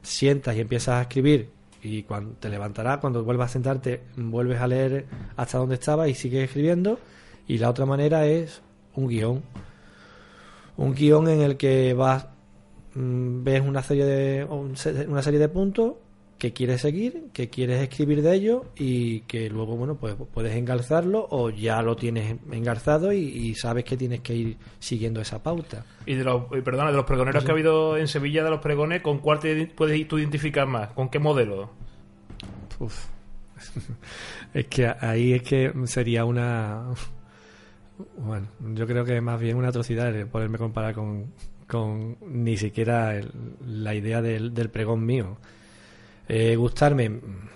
[0.02, 1.50] sientas y empiezas a escribir
[1.86, 6.14] y cuando te levantarás, cuando vuelvas a sentarte, vuelves a leer hasta donde estaba y
[6.14, 6.98] sigues escribiendo.
[7.46, 8.60] Y la otra manera es
[8.96, 9.42] un guion.
[10.76, 12.26] Un guion en el que vas,
[12.94, 15.94] mm, ves una serie de, una serie de puntos
[16.38, 21.26] que quieres seguir, que quieres escribir de ello y que luego, bueno, pues puedes engarzarlo
[21.30, 25.84] o ya lo tienes engarzado y, y sabes que tienes que ir siguiendo esa pauta.
[26.04, 28.60] Y de los, eh, perdona, de los pregoneros que ha habido en Sevilla, de los
[28.60, 30.92] pregones, ¿con cuál te puedes tú identificar más?
[30.92, 31.70] ¿Con qué modelo?
[32.78, 33.06] Uf.
[34.54, 36.84] es que ahí es que sería una.
[38.18, 41.32] Bueno, yo creo que más bien una atrocidad poderme comparar con,
[41.66, 43.30] con ni siquiera el-
[43.66, 45.38] la idea del, del pregón mío.
[46.28, 47.48] Eh, gustarme mm,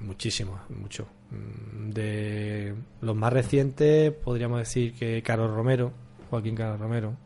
[0.00, 1.06] muchísimo, mucho.
[1.30, 5.92] Mm, De los más recientes, podríamos decir que Carlos Romero,
[6.30, 7.16] Joaquín Carlos Romero,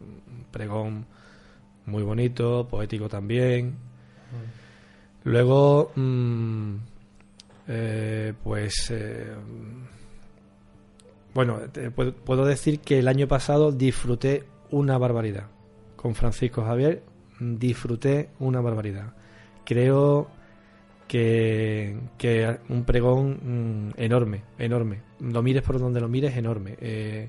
[0.00, 1.06] un pregón
[1.86, 3.74] muy bonito, poético también.
[5.24, 6.74] Luego, mm,
[7.68, 9.32] eh, pues, eh,
[11.34, 15.46] bueno, te puedo, decir que el año pasado disfruté una barbaridad.
[15.96, 17.02] Con Francisco Javier
[17.38, 19.14] mm, disfruté una barbaridad.
[19.64, 20.28] Creo
[21.08, 25.02] que, que un pregón mm, enorme, enorme.
[25.20, 26.76] Lo mires por donde lo mires, enorme.
[26.80, 27.28] Eh,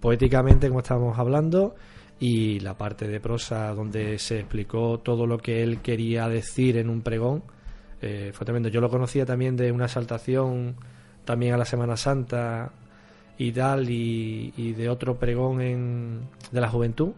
[0.00, 1.74] poéticamente, como estábamos hablando,
[2.20, 6.90] y la parte de prosa donde se explicó todo lo que él quería decir en
[6.90, 7.42] un pregón,
[8.00, 8.68] eh, fue tremendo.
[8.68, 10.76] Yo lo conocía también de una exaltación
[11.24, 12.72] también a la Semana Santa
[13.36, 17.12] y tal, y, y de otro pregón en, de la juventud,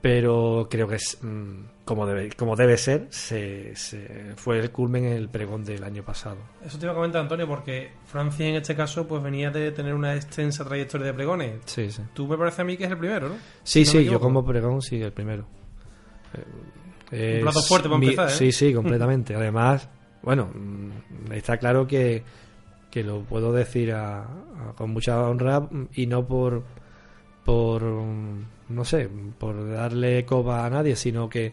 [0.00, 5.04] pero creo que es mm, como debe, como debe ser, se, se- fue el culmen
[5.04, 6.38] en el pregón del año pasado.
[6.64, 9.92] Eso te iba a comentar, Antonio, porque Francia en este caso pues venía de tener
[9.94, 11.60] una extensa trayectoria de pregones.
[11.66, 12.02] Sí, sí.
[12.14, 13.34] Tú me parece a mí que es el primero, ¿no?
[13.62, 15.44] Sí, Si no me sí, yo como pregón, sí, el primero.
[17.12, 18.32] Eh, Un plato fuerte para mi- empezar, ¿eh?
[18.32, 19.34] Sí, sí, completamente.
[19.34, 19.88] Además,
[20.22, 22.22] bueno, mm, está claro que,
[22.90, 26.62] que lo puedo decir a- a- con mucha honra y no por,
[27.44, 31.52] por, mm, no sé, por darle coba a nadie, sino que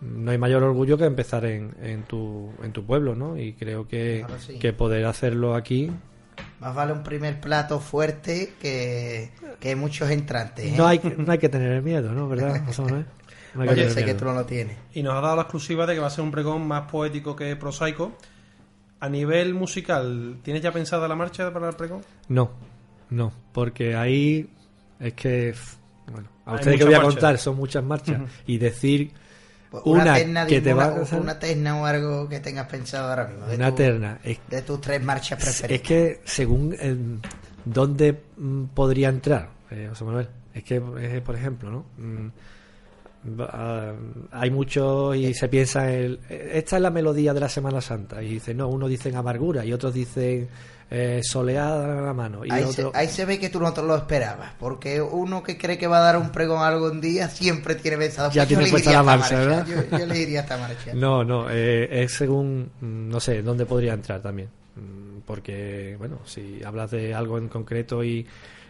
[0.00, 3.38] no hay mayor orgullo que empezar en, en, tu, en tu pueblo, ¿no?
[3.38, 4.58] Y creo que, Claro, sí.
[4.58, 5.90] que poder hacerlo aquí
[6.60, 10.66] Más vale un primer plato fuerte que, que muchos entrantes.
[10.66, 10.74] ¿eh?
[10.76, 12.28] no hay, no hay que tener miedo, ¿no?
[12.28, 12.62] ¿Verdad?
[12.66, 13.06] José Manuel?
[13.54, 14.76] No hay que Oye, sé que tú no lo tienes.
[14.92, 17.34] Y nos ha dado la exclusiva de que va a ser un pregón más poético
[17.34, 18.12] que prosaico.
[19.00, 22.02] A nivel musical, ¿tienes ya pensada la marcha para el pregón?
[22.28, 22.50] No,
[23.10, 24.48] no, porque ahí
[25.00, 25.54] es que,
[26.12, 29.12] bueno, a Hay ustedes que voy a contar son muchas marchas y decir
[29.70, 32.66] Pues una, terna, que te va una, a hacer una terna o algo que tengas
[32.68, 33.46] pensado ahora mismo.
[33.46, 34.18] De una tu- terna.
[34.22, 35.80] Es, De tus tres marchas preferidas.
[35.82, 36.96] es que según eh,
[37.64, 41.84] dónde mm, podría entrar, eh, José Manuel, es que, eh, por ejemplo, ¿no?
[43.40, 43.92] Ah,
[44.32, 46.18] hay muchos y se piensa eh,
[46.52, 49.72] esta es la melodía de la Semana Santa y dice no unos dicen amargura y
[49.72, 50.48] otros dicen
[50.88, 53.72] eh, soleada a la mano y Ahí, otro se, ahí se ve que tú no
[53.72, 57.28] te lo esperabas, porque uno que cree que va a dar un pregón algún día
[57.28, 58.30] siempre tiene pensado.
[58.30, 59.66] Ya pues tiene puesta la marcha, ¿verdad?
[59.66, 60.92] Yo, yo le iría a esta marcha.
[60.94, 64.48] No, no, eh, es según, mm, no sé, dónde podría entrar también.
[64.76, 68.24] Mm, Porque, bueno, si hablas de algo en concreto y,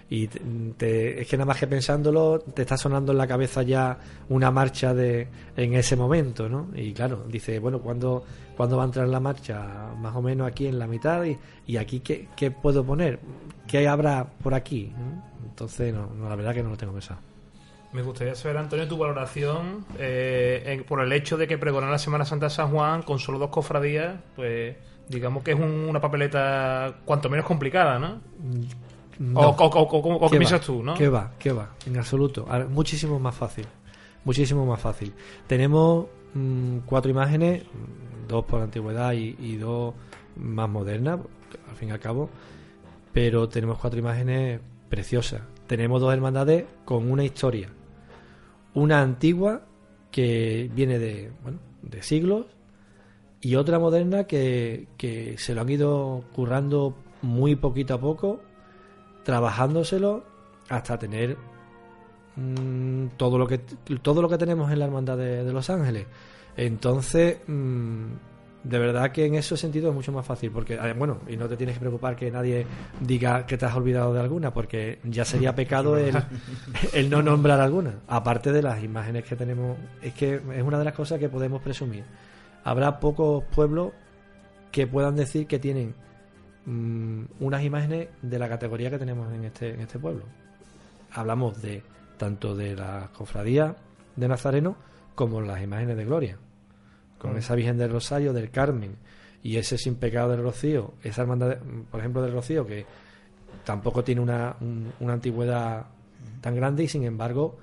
[0.09, 0.41] y te-
[0.77, 4.51] te- es que nada más que pensándolo, te está sonando en la cabeza ya una
[4.51, 6.69] marcha de en ese momento, ¿no?
[6.75, 8.25] Y claro, dice, bueno, ¿cuándo,
[8.57, 9.91] ¿cuándo va a entrar la marcha?
[9.99, 13.19] Más o menos aquí en la mitad y, y aquí, ¿qué, ¿qué puedo poner?
[13.67, 14.93] ¿Qué habrá por aquí?
[14.97, 15.47] ¿Mm?
[15.47, 17.19] Entonces, no, no, la verdad que no lo tengo pensado.
[17.93, 21.99] Me gustaría saber, Antonio, tu valoración eh, en- por el hecho de que pregonar la
[21.99, 24.77] Semana Santa de San Juan con solo dos cofradías, pues
[25.09, 28.21] digamos que es un- una papeleta cuanto menos complicada, ¿no?
[29.19, 29.41] No.
[29.41, 30.39] O, o- o- o- o qué va?
[30.41, 30.95] piensas tú, ¿no?
[30.95, 31.33] ¿Qué va?
[31.39, 31.71] ¿Qué va?
[31.87, 32.47] En absoluto.
[32.71, 33.67] Muchísimo más fácil.
[34.25, 35.13] Muchísimo más fácil.
[35.47, 37.63] Tenemos mm, cuatro imágenes,
[38.29, 39.95] dos por antigüedad y, y dos
[40.37, 41.21] más modernas,
[41.71, 42.29] al fin y al cabo.
[43.13, 45.43] Pero tenemos cuatro imágenes preciosas.
[45.67, 47.71] Tenemos dos hermandades con una historia.
[48.75, 49.63] Una antigua
[50.11, 52.47] que viene de, bueno, de siglos
[53.41, 58.41] y otra moderna que, que se lo han ido currando muy poquito a poco
[59.27, 60.23] trabajándoselo
[60.69, 61.37] hasta tener
[62.37, 63.59] mm, todo lo que
[64.01, 66.07] todo lo que tenemos en la hermandad de, de Los Ángeles.
[66.57, 68.05] Entonces mm,
[68.63, 71.49] de verdad que en ese sentido es mucho más fácil porque eh, bueno y no
[71.49, 72.65] te tienes que preocupar que nadie
[73.01, 76.15] diga que te has olvidado de alguna porque ya sería pecado el,
[76.93, 77.95] el no nombrar alguna.
[78.07, 81.61] Aparte de las imágenes que tenemos es que es una de las cosas que podemos
[81.63, 82.05] presumir.
[82.63, 83.91] Habrá pocos pueblos
[84.71, 85.97] que puedan decir que tienen
[86.67, 90.25] mm, unas imágenes de la categoría que tenemos en este, en este pueblo.
[91.13, 91.83] Hablamos de
[92.19, 93.77] tanto de la cofradía
[94.17, 94.77] de Nazareno
[95.15, 96.39] como las imágenes de Gloria.
[97.19, 97.39] con Mm.
[97.39, 98.97] esa Virgen del Rosario, del Carmen,
[99.43, 101.57] y ese sin pecado del Rocío, esa hermandad, de-
[101.91, 102.85] por ejemplo, del Rocío, que
[103.65, 105.87] tampoco tiene una, un- una antigüedad
[106.43, 107.57] tan grande y sin embargo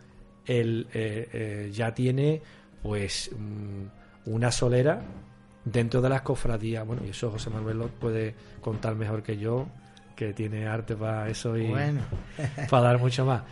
[0.48, 2.42] él eh, eh, ya tiene
[2.82, 5.02] pues mm, una solera
[5.66, 6.86] dentro de las cofradías.
[6.86, 9.68] Bueno, y eso José Manuel lo puede contar mejor que yo,
[10.16, 12.02] que tiene arte para eso y Bueno,
[12.70, 13.44] para dar mucho más.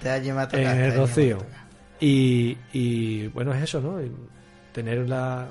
[0.62, 1.38] En el Rocío.
[2.00, 4.00] Y, y bueno, es eso, ¿no?
[4.74, 5.47] Tener la-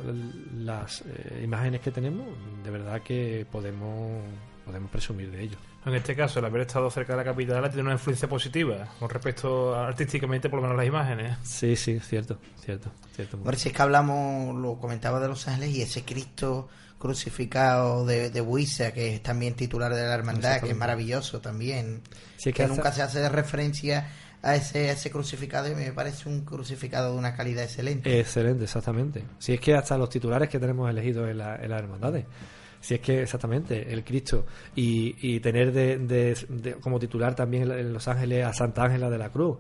[0.59, 2.27] las eh, imágenes que tenemos,
[2.65, 4.23] de verdad que podemos,
[4.65, 5.57] podemos presumir de ello.
[5.87, 8.87] En este caso, el haber estado cerca de la capital ha tenido una influencia positiva
[8.99, 11.39] con respecto a, artísticamente, por lo menos las imágenes.
[11.43, 13.39] Sí, sí, cierto, cierto, cierto.
[13.39, 18.31] Hombre, si es que hablamos, lo comentaba de Los Ángeles y ese Cristo crucificado de,
[18.31, 22.03] de Buisa, que es también titular de la hermandad, que es maravilloso también.
[22.37, 24.07] Sí, es que que hasta- nunca se hace referencia
[24.43, 28.21] a ese, a ese crucificado y me parece un crucificado de una calidad excelente.
[28.21, 29.25] Excelente, exactamente.
[29.39, 32.27] Si es que hasta los titulares que tenemos elegidos en, la- en las hermandades.
[32.81, 34.47] Si es que exactamente, el Cristo.
[34.75, 39.11] Y, y tener de, de- de- como titular también en- Los Ángeles a Santa Ángela
[39.11, 39.59] de la Cruz.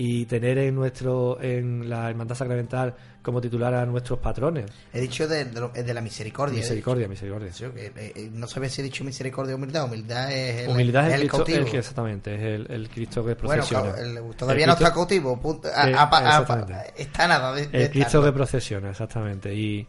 [0.00, 4.66] Y tener en nuestro en la Hermandad Sacramental como titular a nuestros patrones.
[4.92, 6.58] He dicho de, de la misericordia.
[6.58, 7.52] Misericordia, misericordia.
[7.52, 9.86] Sí, eh, eh, no sabía si he dicho misericordia o humildad.
[9.86, 11.58] Humildad es el, Humildad es el, el Cristo, cautivo.
[11.58, 13.90] el que exactamente, es el, el Cristo que bueno, procesiona.
[13.98, 15.40] el- todavía no está cautivo.
[15.40, 15.66] punto.
[15.74, 16.74] A- Eh, a- a- exactamente.
[17.02, 19.52] está nada de, El Cristo que procesiona, exactamente.
[19.52, 19.84] Y,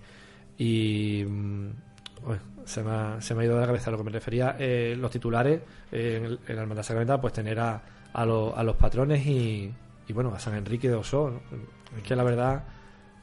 [0.57, 1.23] y
[2.21, 4.12] mm, bueno, se, me ha, se me ha ido de la cabeza lo que me
[4.12, 4.55] refería.
[4.60, 7.82] eh, los titulares eh, en, la Hermandad Sacramental, pues tener a,
[8.13, 9.73] a, los- a los patrones y,
[10.08, 11.29] y, bueno, a San Enrique de Osó.
[11.32, 11.39] ¿no?
[11.97, 12.63] Es que la verdad,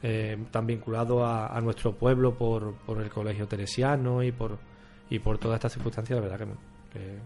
[0.03, 4.57] eh, tan vinculado a, nuestro pueblo por, por el colegio teresiano y por,
[5.09, 6.45] y por todas estas circunstancias, la verdad
[6.91, 7.17] que, que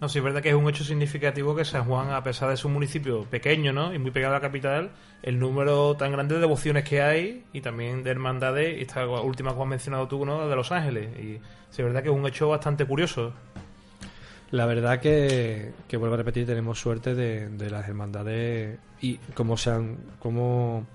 [0.00, 2.56] No, sí, es verdad que es un hecho significativo que San Juan, a pesar de
[2.56, 3.94] ser un municipio pequeño ¿no?
[3.94, 4.90] y muy pegado a la capital,
[5.22, 9.54] el número tan grande de devociones que hay y también de hermandades, y esta última
[9.54, 10.48] que has mencionado tú, ¿no?
[10.48, 11.08] de Los Ángeles.
[11.18, 11.38] Y
[11.70, 13.32] sí, es verdad que es un hecho bastante curioso.
[14.50, 19.56] La verdad que, que vuelvo a repetir, tenemos suerte de, de las hermandades y cómo
[19.56, 20.86] se han cómo,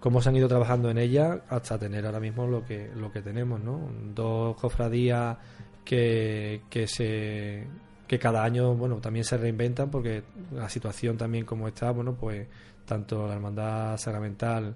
[0.00, 3.22] cómo se han ido trabajando en ellas hasta tener ahora mismo lo que lo que
[3.22, 3.90] tenemos, ¿no?
[4.14, 5.38] Dos cofradías
[5.84, 7.66] que, que se
[8.06, 12.46] que cada año bueno también se reinventan porque la situación también como está bueno pues
[12.84, 14.74] tanto la hermandad sacramental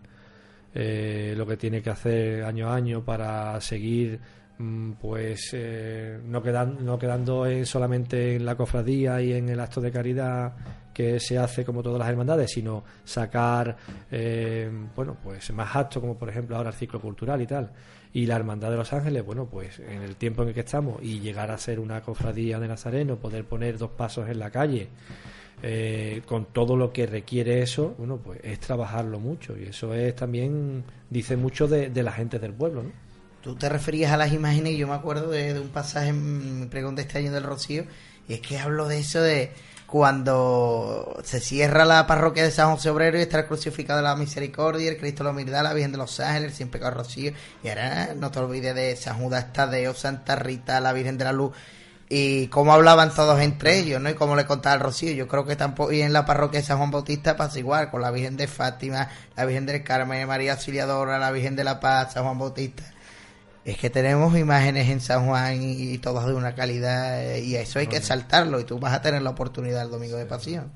[0.74, 4.18] eh, lo que tiene que hacer año a año para seguir
[4.58, 9.60] mm, pues eh, no, quedan, no quedando en- solamente en la cofradía y en el
[9.60, 10.52] acto de caridad
[10.92, 13.76] que se hace como todas las hermandades, sino sacar
[14.10, 17.70] eh, bueno pues más actos como por ejemplo ahora el ciclo cultural y tal.
[18.12, 21.02] Y la Hermandad de los Ángeles, bueno, pues en el tiempo en el que estamos
[21.02, 24.88] y llegar a ser una cofradía de Nazareno, poder poner dos pasos en la calle,
[25.62, 30.14] eh, con todo lo que requiere eso, bueno, pues es trabajarlo mucho y eso es
[30.16, 33.08] también, dice mucho de, de la gente del pueblo, ¿no?
[33.42, 36.66] Tú te referías a las imágenes y yo me acuerdo de, un pasaje en mi
[36.66, 37.84] pregón de este año del Rocío
[38.28, 39.52] y es que hablo de eso de
[39.88, 44.16] cuando se cierra la parroquia de San José Obrero y está el crucificado de la
[44.16, 47.32] misericordia, el Cristo de la humildad, la Virgen de los Ángeles, el sin pecado Rocío
[47.64, 51.32] y ahora no te olvides de San Judas Tadeo, Santa Rita, la Virgen de la
[51.32, 51.54] Luz
[52.06, 54.10] y cómo hablaban todos entre ellos, ¿no?
[54.10, 55.12] Y cómo le contaba el Rocío.
[55.12, 58.02] Yo creo que tampoco, y en la parroquia de San Juan Bautista pasa igual, con
[58.02, 62.12] la Virgen de Fátima, la Virgen del Carmen, María Auxiliadora, la Virgen de la Paz,
[62.12, 62.84] San Juan Bautista.
[63.68, 67.56] Es que tenemos imágenes en San Juan y, y todas de una calidad eh, y
[67.56, 70.72] eso hay que saltarlo y tú vas a tener la oportunidad el domingo de pasión.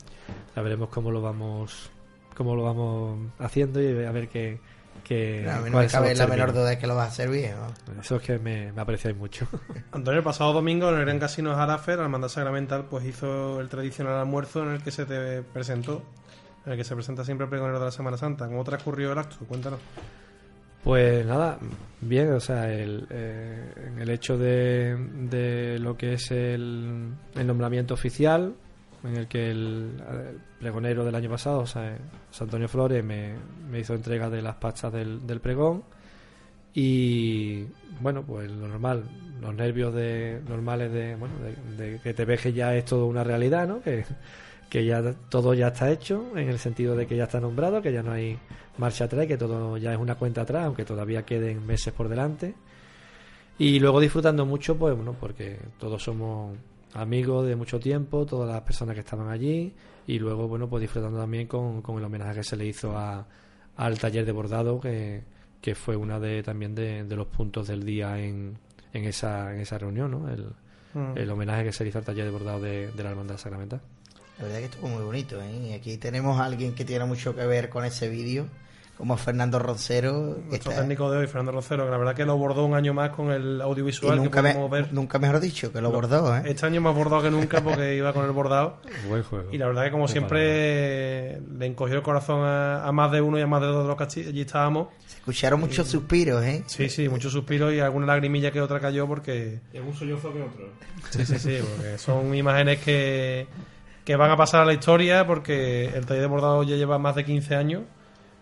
[0.55, 1.91] Ya veremos cómo lo vamos
[2.37, 4.61] cómo lo vamos haciendo y a ver qué,
[5.05, 7.09] qué No, a mí no me cabe la menor duda de que lo vas a
[7.13, 7.55] hacer bien.
[7.57, 7.99] ¿no?
[7.99, 9.49] Eso es que me, me apreciáis mucho.
[9.93, 13.71] Antonio, el pasado domingo en el Gran Casino Jarafer, la Hermandad Sacramental, pues hizo el
[13.71, 16.03] tradicional almuerzo en el que se te presentó,
[16.67, 18.49] en el que se presenta siempre el pregonero de la Semana Santa.
[18.49, 19.37] ¿Cómo transcurrió el acto?
[19.47, 19.81] Cuéntanos.
[20.83, 21.59] Pues nada,
[22.01, 24.97] bien, o sea, el, eh, el hecho de,
[25.31, 27.13] de lo que es el,
[27.45, 28.55] nombramiento oficial,
[29.05, 29.93] en el que el,
[30.59, 31.97] pregonero del año pasado, o sea,
[32.29, 33.35] José Antonio Flores, me,
[33.71, 35.85] me hizo entrega de las pachas del, del pregón
[36.75, 37.65] y
[38.01, 39.05] bueno, pues lo normal,
[39.41, 41.35] los nervios de, normales de, bueno,
[41.77, 43.81] de, de que te ves que ya es todo una realidad, ¿no?
[43.83, 44.05] Que,
[44.73, 47.93] que ya todo ya está hecho, en el sentido de que ya está nombrado, que
[47.93, 48.39] ya no hay
[48.79, 52.55] marcha atrás, que todo ya es una cuenta atrás, aunque todavía queden meses por delante.
[53.59, 56.57] Y luego disfrutando mucho, pues bueno, porque todos somos
[56.95, 59.75] amigos de mucho tiempo, todas las personas que estaban allí,
[60.07, 63.27] y luego, bueno, pues disfrutando también con, con el homenaje que se le hizo a,
[63.77, 65.23] al taller de bordado, que,
[65.61, 68.57] que fue una de también de, de los puntos del día en,
[68.95, 70.31] en, esa, en esa reunión, ¿no?
[70.31, 70.47] El,
[70.95, 71.17] Mm.
[71.17, 73.81] el homenaje que se le hizo al taller de bordado de, de la Hermandad Sacramental.
[74.39, 75.41] La verdad que estuvo muy bonito.
[75.41, 75.69] ¿eh?
[75.69, 78.47] Y aquí tenemos a alguien que tiene mucho que ver con ese vídeo,
[78.97, 80.37] como Fernando Roncero.
[80.37, 82.75] que Nuestro está- técnico de hoy, Fernando Rocero, que la verdad que lo bordó un
[82.75, 84.93] año más con el y audiovisual que nunca, me- podemos ver.
[84.93, 86.43] nunca mejor dicho, que lo bordó, ¿eh?
[86.47, 88.79] Este año más bordado que nunca porque iba con el bordado.
[89.09, 89.49] Buen juego.
[89.53, 93.21] Y la verdad que como Qué siempre le encogió el corazón a, a más de
[93.21, 94.89] uno y a más de dos de los que allí- allí estábamos.
[95.07, 96.65] Se escucharon muchos suspiros, ¿eh?
[96.67, 99.61] Sí, sí, muchos suspiros y alguna lagrimilla que otra cayó porque...
[99.73, 100.69] Y algún sollozo que otro.
[101.11, 103.47] Sí, sí, sí, porque son imágenes que,
[104.05, 107.15] que van a pasar a la historia porque el taller de bordado ya lleva más
[107.15, 107.83] de 15 años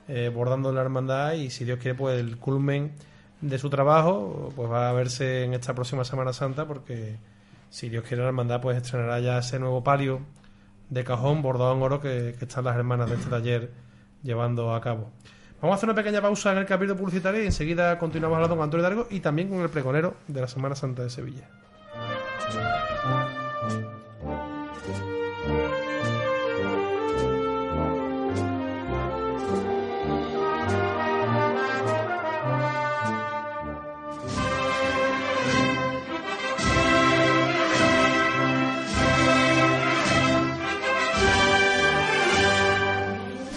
[0.08, 2.92] eh, bordando en la hermandad y si Dios quiere pues el culmen
[3.40, 7.18] de su trabajo pues va a verse en esta próxima Semana Santa porque
[7.68, 10.20] si Dios quiere la hermandad pues estrenará ya ese nuevo palio
[10.88, 13.70] de cajón bordado en oro que, están las hermanas de este taller
[14.22, 15.10] llevando a cabo.
[15.60, 18.64] Vamos a hacer una pequeña pausa en el capítulo publicitario y enseguida continuamos hablando con
[18.64, 21.48] Antonio Dargo y también con el pregonero de la Semana Santa de Sevilla.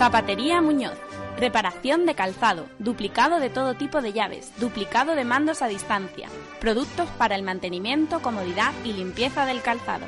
[0.03, 0.97] Zapatería Muñoz.
[1.37, 6.27] Reparación de calzado, duplicado de todo tipo de llaves, duplicado de mandos a distancia,
[6.59, 10.05] productos para el mantenimiento, comodidad y limpieza del calzado.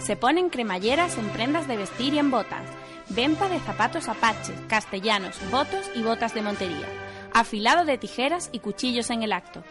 [0.00, 2.64] Se ponen cremalleras en prendas de vestir y en botas.
[3.10, 6.88] Venta de zapatos apaches, castellanos, botos y botas de montería.
[7.32, 9.62] Afilado de tijeras y cuchillos en el acto.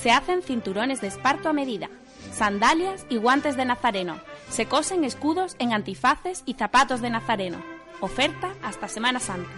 [0.00, 1.88] Se hacen cinturones de esparto a medida.
[2.30, 4.20] Sandalias y guantes de nazareno.
[4.48, 7.73] Se cosen escudos en antifaces y zapatos de nazareno.
[8.00, 9.50] Oferta hasta Semana Santa.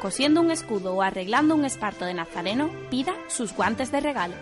[0.00, 4.34] Cosiendo un escudo o arreglando un esparto de nazareno, pida sus guantes de regalo.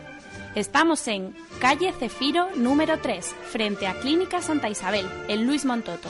[0.54, 6.08] Estamos en calle Cefiro número 3, frente a Clínica Santa Isabel, en Luis Montoto,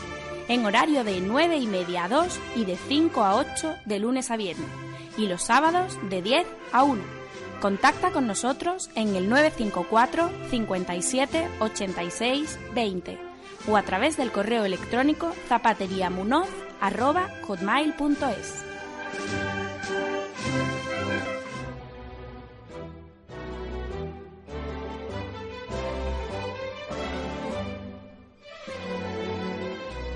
[0.48, 4.30] en horario de 9 y media a 2 y de 5 a 8 de lunes
[4.30, 4.68] a viernes,
[5.16, 7.02] y los sábados de 10 a 1.
[7.60, 13.18] Contacta con nosotros en el 954 57 86 20
[13.68, 15.32] o a través del correo electrónico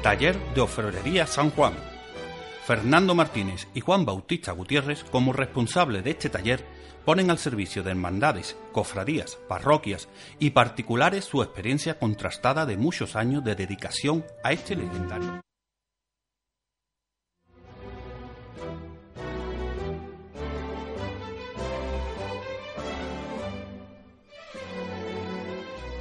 [0.01, 1.75] Taller de Orfebrería San Juan.
[2.65, 6.65] Fernando Martínez y Juan Bautista Gutiérrez, como responsables de este taller,
[7.05, 10.09] ponen al servicio de hermandades, cofradías, parroquias
[10.39, 15.43] y particulares su experiencia contrastada de muchos años de dedicación a este legendario.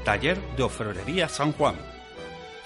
[0.04, 1.76] Taller de Orfebrería San Juan.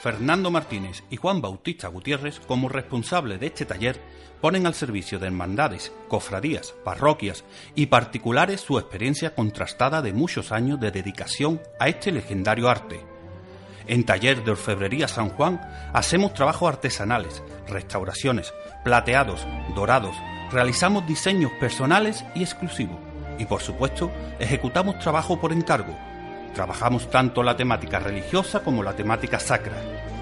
[0.02, 4.00] Fernando Martínez y Juan Bautista Gutiérrez, como responsables de este taller,
[4.42, 7.44] ponen al servicio de hermandades, cofradías, parroquias
[7.76, 13.02] y particulares su experiencia contrastada de muchos años de dedicación a este legendario arte.
[13.88, 15.60] En Taller de Orfebrería San Juan
[15.94, 18.54] hacemos trabajos artesanales, restauraciones,
[18.84, 20.16] plateados, dorados,
[20.52, 23.00] realizamos diseños personales y exclusivos
[23.40, 25.98] y por supuesto ejecutamos trabajo por encargo.
[26.54, 29.74] Trabajamos tanto la temática religiosa como la temática sacra.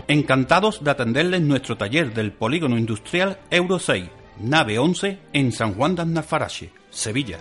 [0.07, 4.05] Encantados de atenderles en nuestro taller del Polígono Industrial Euro 6,
[4.39, 7.37] nave 11, en San Juan de Aznalfarache, Sevilla.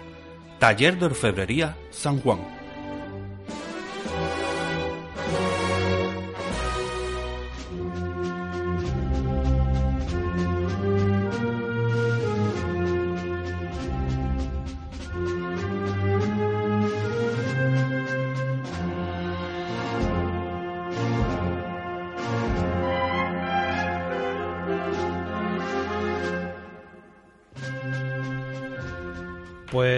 [0.59, 2.60] Taller de Orfebrería San Juan.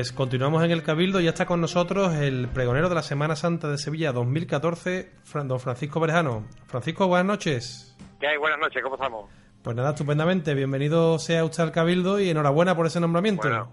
[0.02, 3.36] Pues continuamos en el Cabildo y ya está con nosotros el pregonero de la Semana
[3.36, 6.44] Santa de Sevilla 2014, Fran- don Francisco Berejano.
[6.66, 7.96] Francisco, buenas noches.
[8.18, 8.36] ¿Qué hay?
[8.36, 9.30] Buenas noches, ¿cómo estamos?
[9.62, 10.54] Pues nada, estupendamente.
[10.54, 13.46] Bienvenido sea usted al Cabildo y enhorabuena por ese nombramiento.
[13.46, 13.70] Bueno,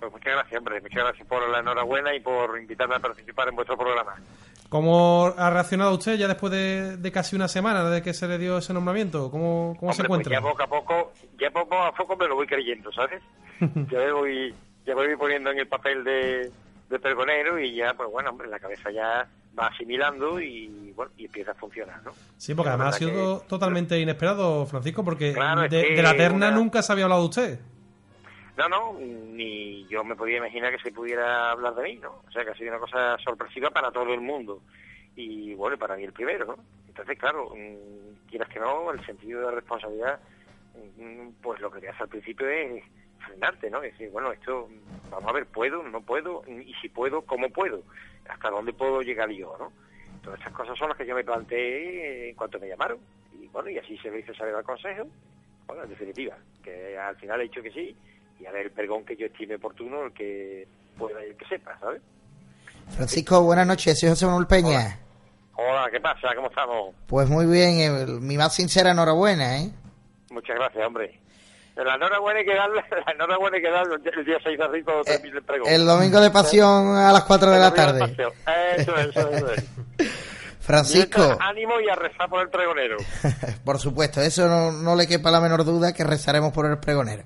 [0.00, 0.82] pues muchas gracias, hombre.
[0.82, 4.16] Muchas gracias por la enhorabuena y por invitarme a participar en vuestro programa.
[4.68, 8.36] ¿Cómo ha reaccionado usted ya después de, de casi una semana desde que se le
[8.36, 9.30] dio ese nombramiento?
[9.30, 10.32] ¿Cómo, cómo se pues encuentra?
[10.34, 13.22] ya poco a poco, ya poco a poco me lo voy creyendo, ¿sabes?
[13.90, 14.54] ya voy,
[14.86, 16.50] ya me voy poniendo en el papel de,
[16.90, 19.26] de pregonero y ya, pues bueno, hombre, la cabeza ya
[19.58, 22.12] va asimilando y bueno, y empieza a funcionar, ¿no?
[22.36, 26.02] Sí, porque además ha sido que- totalmente inesperado, Francisco, porque Claro, es de, que de
[26.02, 27.60] la terna una- nunca se había hablado de usted.
[28.56, 32.22] No, no, ni yo me podía imaginar que se pudiera hablar de mí, ¿no?
[32.26, 34.60] O sea, que ha sido una cosa sorpresiva para todo el mundo.
[35.16, 36.56] Y bueno, para mí el primero, ¿no?
[36.88, 40.20] Entonces, claro, mm, quieras que no, el sentido de responsabilidad,
[40.98, 42.84] mm, pues lo que te hace al principio es,
[43.18, 43.82] frenarte, ¿no?
[43.82, 44.68] Es decir, bueno, esto,
[45.10, 46.42] vamos a ver, ¿puedo, no puedo?
[46.48, 47.82] Y si puedo, ¿cómo puedo?
[48.28, 49.72] ¿Hasta dónde puedo llegar yo, no?
[50.22, 52.98] Todas estas cosas son las que yo me planteé en cuanto me llamaron.
[53.38, 55.06] Y bueno, y así se me hizo saber al consejo.
[55.66, 57.96] Bueno, en definitiva, que al final he dicho que sí.
[58.40, 61.46] Y a ver el pregón que yo estime oportuno, el que pueda y el que
[61.46, 62.02] sepa, ¿sabes?
[62.90, 64.98] Francisco, buenas noches, soy José Manuel Peña.
[65.56, 66.34] Hola, ¿qué pasa?
[66.34, 66.94] ¿Cómo estamos?
[67.06, 69.70] Pues muy bien, mi más sincera enhorabuena, ¿eh?
[70.30, 71.20] Muchas gracias, hombre.
[71.76, 74.84] La enhorabuena hay que darle, la enhorabuena hay que darle el día 6 de abril
[74.84, 75.68] cuando termine el pregón.
[75.68, 78.04] El domingo de pasión a las 4 de la El tarde.
[78.76, 79.64] Eso es, eso es, eso es.
[80.60, 82.96] Francisco, Mientras, ánimo y a rezar por el pregonero.
[83.64, 87.24] por supuesto, eso no, no le quepa la menor duda que rezaremos por el pregonero.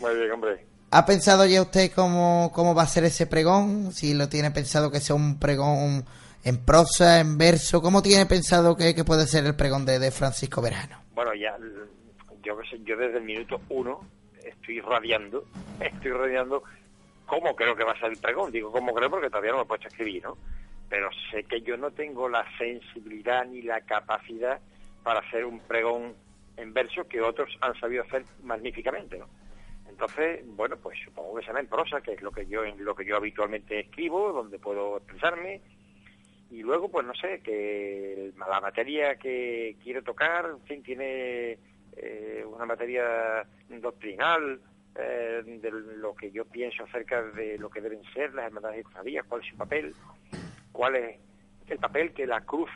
[0.00, 0.66] Muy bien, hombre.
[0.90, 3.92] ¿Ha pensado ya usted cómo, cómo va a ser ese pregón?
[3.92, 6.04] Si lo tiene pensado que sea un pregón
[6.42, 10.10] en prosa, en verso, ¿cómo tiene pensado que, que puede ser el pregón de, de
[10.10, 11.00] Francisco Verano?
[11.14, 11.56] Bueno, ya,
[12.44, 14.00] yo desde el minuto uno
[14.44, 15.44] estoy radiando,
[15.80, 16.62] estoy radiando
[17.26, 18.52] cómo creo que va a ser el pregón.
[18.52, 20.36] Digo cómo creo porque todavía no me he puesto a escribir, ¿no?
[20.88, 24.60] Pero sé que yo no tengo la sensibilidad ni la capacidad
[25.02, 26.14] para hacer un pregón
[26.56, 29.26] en verso que otros han sabido hacer magníficamente, ¿no?
[29.88, 33.04] Entonces, bueno, pues supongo que será en prosa, que es lo que yo lo que
[33.04, 35.60] yo habitualmente escribo, donde puedo expresarme.
[36.50, 41.58] Y luego, pues no sé, que la materia que quiero tocar, en fin, tiene
[41.96, 44.60] eh, una materia doctrinal
[44.96, 48.84] eh, de lo que yo pienso acerca de lo que deben ser las hermandades y
[48.84, 49.94] cofradías, cuál es su papel,
[50.72, 51.18] cuál es
[51.68, 52.70] el papel que la cruz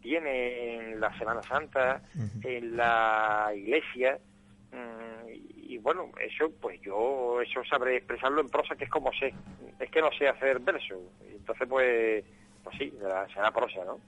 [0.00, 2.02] tiene en la Semana Santa,
[2.42, 4.18] en la iglesia,
[4.72, 9.12] mm, y, y bueno, eso pues yo eso sabré expresarlo en prosa que es como
[9.12, 9.34] sé,
[9.78, 10.98] es que no sé hacer verso,
[11.30, 12.24] entonces pues
[12.64, 12.92] pues sí,
[13.32, 13.98] será, prosa, ¿no?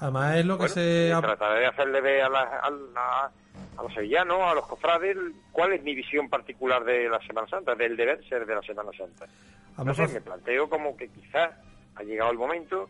[0.00, 1.12] Además es lo que Bueno, se...
[1.20, 3.32] trataré de hacerle ver a, la- a la-
[3.76, 5.16] a los sevillanos, a los cofrades,
[5.52, 8.90] cuál es mi visión particular de la Semana Santa, del deber ser de la Semana
[8.96, 9.26] Santa.
[9.78, 11.50] Entonces me planteo como que quizás
[11.96, 12.88] ha llegado el momento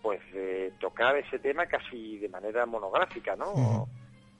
[0.00, 3.86] pues de tocar ese tema casi de manera monográfica, ¿no?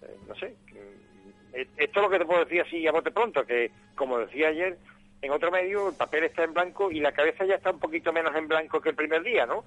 [0.03, 0.57] Eh, no sé.
[0.73, 4.19] mm, eh, Esto es lo que te puedo decir así a bote pronto, que como
[4.19, 4.77] decía ayer,
[5.21, 8.13] en otro medio el papel está en blanco y la cabeza ya está un poquito
[8.13, 9.63] menos en blanco que el primer día, ¿no?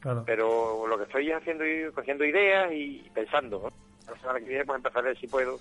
[0.00, 0.22] claro.
[0.26, 3.87] Pero lo que estoy haciendo es cogiendo ideas y pensando, ¿no?
[4.10, 5.58] La semana que viene pues empezaré si puedo,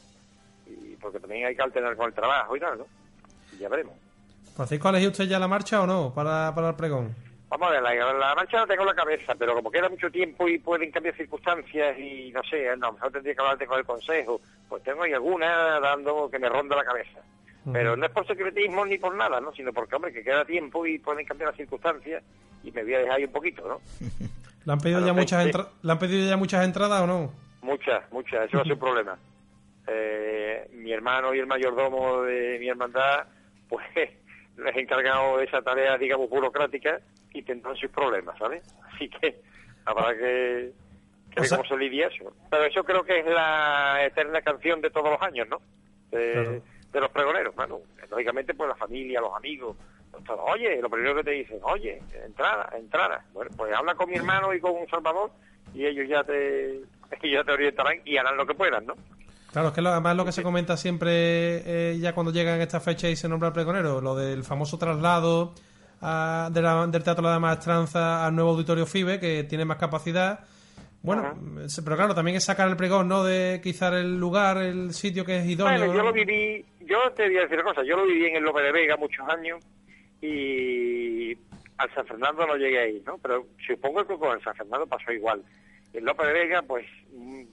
[0.66, 2.86] y porque también hay que alternar con el trabajo y tal, ¿no?
[3.54, 3.94] Y ya veremos.
[4.56, 7.16] Francisco, ¿ha elegido usted ya la marcha o no para, para el pregón?
[7.50, 10.10] Vamos a ver, la, la marcha la tengo en la cabeza, pero como queda mucho
[10.12, 13.86] tiempo y pueden cambiar circunstancias y no sé, no, mejor tendría que hablarte con el
[13.86, 17.20] consejo, pues tengo ahí alguna dando que me ronda la cabeza.
[17.72, 19.52] Pero no es por secretismo ni por nada, ¿no?
[19.54, 22.24] Sino porque, hombre, que queda tiempo y pueden cambiar las circunstancias
[22.64, 23.82] y me voy a dejar ahí un poquito, ¿no?
[24.66, 27.32] ¿Le han pedido, ya muchas entra- ¿Le han pedido ya muchas entradas o no?
[27.62, 29.18] Muchas, muchas, eso va a ser un problema.
[29.88, 33.26] Eh, mi hermano y el mayordomo de mi hermandad,
[33.70, 33.86] pues
[34.58, 37.00] les he encargado esa tarea, digamos, burocrática
[37.34, 38.64] y tendrán sus problemas, ¿sabes?
[38.94, 39.42] Así que
[39.86, 40.72] habrá que,
[41.32, 42.34] que O ver sea- cómo se lidia eso.
[42.50, 45.62] Pero eso creo que es la eterna canción de todos los años, ¿no?
[46.12, 46.62] De, Claro.
[46.92, 47.80] de los pregoneros, bueno,
[48.10, 49.76] lógicamente pues la familia, los amigos,
[50.26, 50.42] todo.
[50.46, 53.24] oye, lo primero que te dicen, oye, entrada, entrada.
[53.34, 55.32] Bueno, pues habla con mi hermano y con un Salvador
[55.74, 56.84] y ellos ya te, ellos
[57.40, 58.96] ya te orientarán y harán lo que puedan, ¿no?
[59.52, 61.12] Claro, es que lo- además lo que se comenta siempre
[61.94, 65.54] eh, ya cuando llegan estas fechas y se nombra el pregonero, lo del famoso traslado
[66.02, 69.78] a- de la- del Teatro de la Maestranza al nuevo auditorio FIBE, que tiene más
[69.78, 70.42] capacidad.
[71.02, 71.34] Bueno,
[71.68, 73.24] se- pero claro, también es sacar el pregón, ¿no?
[73.24, 75.78] De quizá el lugar, el sitio que es idóneo.
[75.80, 78.36] Bueno, yo lo viví, yo te voy a decir una cosa, yo lo viví en
[78.36, 79.64] el Lope de Vega muchos años
[80.22, 81.36] y
[81.78, 83.18] al San Fernando no llegué ahí, ¿no?
[83.20, 85.44] Pero supongo que con el San Fernando pasó igual.
[85.94, 87.44] El Lope de Vega, pues, mm,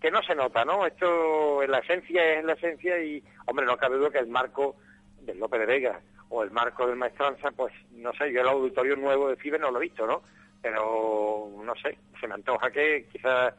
[0.00, 0.86] que no se nota, ¿no?
[0.86, 4.76] Esto, la esencia es la esencia y, hombre, no cabe duda que el marco
[5.20, 8.96] del Lope de Vega o el marco del Maestranza, pues, no sé, yo el auditorio
[8.96, 10.22] nuevo de FIBE no lo he visto, ¿no?
[10.62, 13.54] Pero, no sé, se me antoja que quizás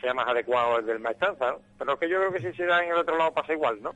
[0.00, 1.56] sea más adecuado el del Maestranza.
[1.78, 3.94] Pero que yo creo que si se da en el otro lado pasa igual, ¿no?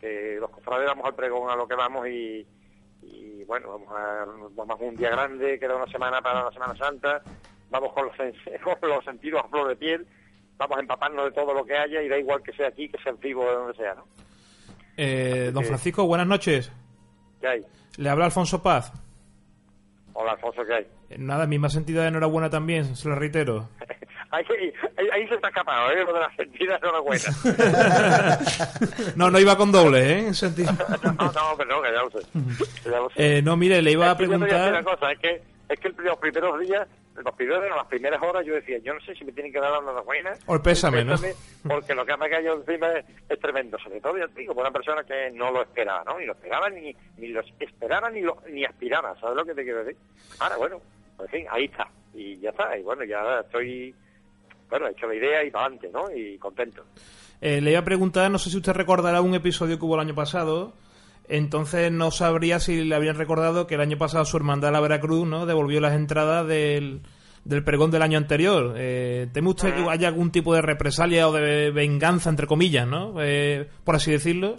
[0.00, 2.46] Que los cofrades vamos al pregón a lo que vamos y
[3.48, 4.24] bueno, vamos a,
[4.54, 7.20] vamos a un día grande, queda una semana para la Semana Santa,
[7.70, 8.34] vamos con los, sen-
[8.80, 10.06] con los sentidos a flor de piel,
[10.56, 12.98] vamos a empaparnos de todo lo que haya y da igual que sea aquí, que
[13.02, 14.04] sea en Vigo o de donde sea, ¿no?
[14.96, 16.70] Eh, don Francisco, buenas noches.
[17.40, 17.66] ¿Qué hay?
[17.96, 18.92] Le habla Alfonso Paz.
[20.12, 20.86] Hola, Alfonso, ¿qué hay?
[21.10, 23.68] Eh, Nada, misma sentida de enhorabuena también, se lo reitero.
[24.30, 24.44] ahí,
[24.96, 26.04] ahí, ahí se está escapado, ¿eh?
[26.04, 27.24] Lo de la sentida enhorabuena.
[29.16, 30.18] No, no iba con doble, ¿eh?
[30.28, 30.72] En sentido-
[31.02, 32.18] no, no, pero no, que ya lo sé.
[32.84, 33.38] ya lo sé.
[33.38, 34.70] Eh, no, mire, le iba a yo preguntar...
[34.70, 36.86] una cosa, es que, es que los primeros días
[37.24, 39.82] los primeros, las primeras horas yo decía, yo no sé si me tienen que dar
[39.82, 41.16] la buena O el pésame, ¿no?
[41.66, 44.62] Porque lo que me ha caído encima es, es tremendo, sobre todo, te digo, por
[44.62, 46.16] una persona que no lo esperaba, ¿no?
[46.18, 49.64] Ni lo esperaba, ni, ni lo esperaba, ni, lo, ni aspiraba, ¿sabes lo que te
[49.64, 49.96] quiero decir?
[50.38, 50.80] Ahora, bueno,
[51.16, 53.92] pues en fin, ahí está, y ya está, y bueno, ya estoy,
[54.68, 56.10] bueno, he hecho la idea y para adelante, ¿no?
[56.10, 56.84] Y contento.
[57.40, 60.00] Eh, le iba a preguntar, no sé si usted recordará un episodio que hubo el
[60.00, 60.74] año pasado.
[61.28, 65.26] Entonces no sabría si le habían recordado que el año pasado su hermandad la Veracruz
[65.26, 67.02] no devolvió las entradas del,
[67.44, 68.74] del pregón del año anterior.
[68.76, 73.14] Eh, ¿Teme usted que haya algún tipo de represalia o de venganza, entre comillas, ¿no?
[73.20, 74.58] Eh, por así decirlo.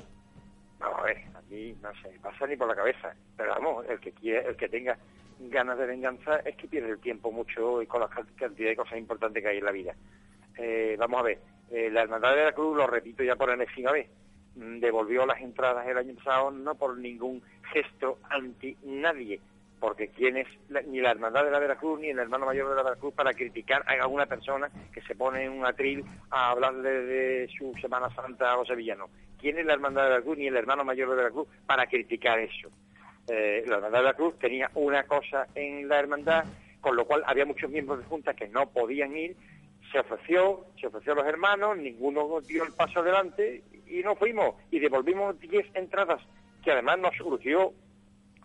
[0.79, 3.15] Vamos a ver, a mí no sé, pasa ni por la cabeza.
[3.35, 4.95] Pero vamos, el que quiere, el que tenga
[5.39, 8.97] ganas de venganza es que pierde el tiempo mucho y con la cantidad de cosas
[8.97, 9.95] importantes que hay en la vida.
[10.57, 11.39] Eh, vamos a ver,
[11.71, 14.09] eh, la Hermandad de Veracruz, lo repito ya por enésima vez,
[14.55, 19.39] mm, devolvió las entradas el año pasado no por ningún gesto anti nadie,
[19.79, 22.75] porque quién es la- ni la Hermandad de la Veracruz ni el hermano mayor de
[22.75, 26.89] la Veracruz para criticar a alguna persona que se pone en un atril a hablarle
[26.89, 29.09] de su Semana Santa a los sevillanos.
[29.39, 32.69] ¿Quién es la Hermandad de Veracruz ni el hermano mayor de Veracruz para criticar eso?
[33.29, 36.45] Eh, la Hermandad de Veracruz tenía una cosa en la hermandad,
[36.81, 39.35] con lo cual había muchos miembros de junta que no podían ir,
[39.91, 44.55] se ofreció, se ofreció a los hermanos, ninguno dio el paso adelante y nos fuimos.
[44.71, 46.21] Y devolvimos 10 entradas
[46.63, 47.73] que además nos urgió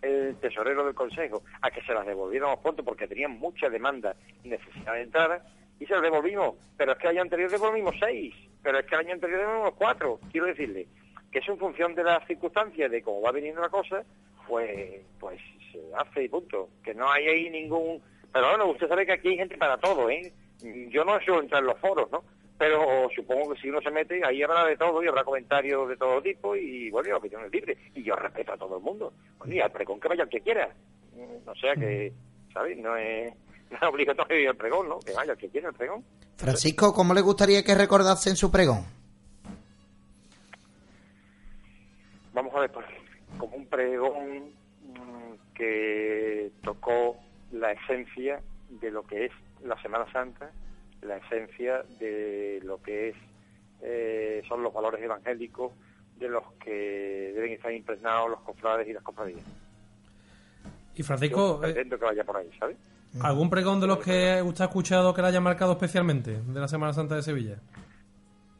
[0.01, 4.49] el tesorero del consejo a que se las devolviéramos pronto porque tenían mucha demanda y
[4.49, 5.41] necesidad de entradas
[5.79, 8.95] y se las devolvimos, pero es que el año anterior devolvimos seis, pero es que
[8.95, 10.87] el año anterior devolvimos cuatro, quiero decirle
[11.31, 14.03] que eso en función de las circunstancias, de cómo va viniendo la cosa,
[14.47, 15.39] pues pues
[15.71, 18.01] se hace y punto, que no hay ahí ningún...
[18.31, 20.31] Pero bueno, usted sabe que aquí hay gente para todo, ¿eh?
[20.89, 22.23] Yo no suelo entrar en los foros, ¿no?
[22.57, 25.97] Pero supongo que si uno se mete, ahí habrá de todo y habrá comentarios de
[25.97, 27.77] todo tipo y, bueno, la opinión es libre.
[27.93, 29.11] Y yo respeto a todo el mundo.
[29.39, 30.69] Oye, al pregón que vaya el que quiera.
[31.13, 32.13] Mm, O sea que,
[32.53, 32.77] ¿sabes?
[32.77, 33.33] No es,
[33.71, 34.99] no es obligatorio ir al pregón, ¿no?
[34.99, 36.03] Que vaya el que quiera al pregón.
[36.37, 38.85] Francisco, ¿cómo le gustaría que recordase en su pregón?
[42.33, 42.85] vamos a ver, pues,
[43.37, 47.17] como un pregón mm, que tocó
[47.51, 49.31] la esencia de lo que es
[49.63, 50.51] la Semana Santa,
[51.01, 53.15] la esencia de lo que es
[53.81, 55.73] eh, son los valores evangélicos
[56.17, 59.43] de los que deben estar impregnados los cofrades y las cofradías.
[60.95, 62.77] Y Francisco, Yo eh, que vaya por ahí, ¿sabes?
[63.21, 66.67] ¿algún pregón de los que usted ha escuchado que le haya marcado especialmente de la
[66.67, 67.59] Semana Santa de Sevilla?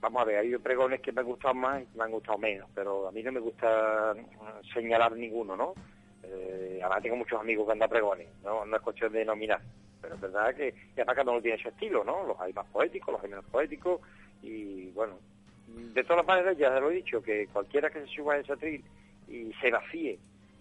[0.06, 2.38] Vamos a ver, hay pregones que me han gustado más y que me han gustado
[2.38, 5.74] menos, pero a mí no me gusta mm, señalar ninguno, ¿no?
[6.22, 8.68] Eh, además tengo muchos amigos que andan pregones, ¿no?
[8.68, 9.60] No es cuestión de nominar,
[10.00, 12.24] pero es verdad que, y además cada uno tiene su estilo, ¿no?
[12.24, 14.00] Los hay más poéticos, los hay menos poéticos,
[14.44, 15.18] y bueno,
[15.70, 18.86] de todas maneras ya lo he dicho, que cualquiera que se suba a ese atril
[19.28, 20.20] y se vacíe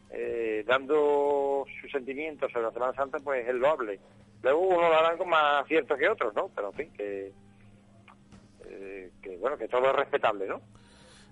[0.09, 4.01] eh, dando sus sentimientos sobre la Semana Santa, pues es loable.
[4.43, 6.49] Luego uno lo hará con más acierto que otros, ¿no?
[6.55, 7.31] Pero en fin, que,
[9.25, 10.61] que bueno, que todo es respetable, ¿no?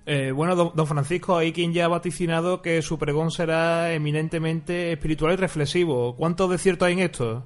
[0.07, 4.91] Eh, bueno, don, don Francisco, hay quien ya ha vaticinado que su pregón será eminentemente
[4.93, 6.17] espiritual y reflexivo.
[6.17, 7.45] ¿Cuánto de cierto hay en esto?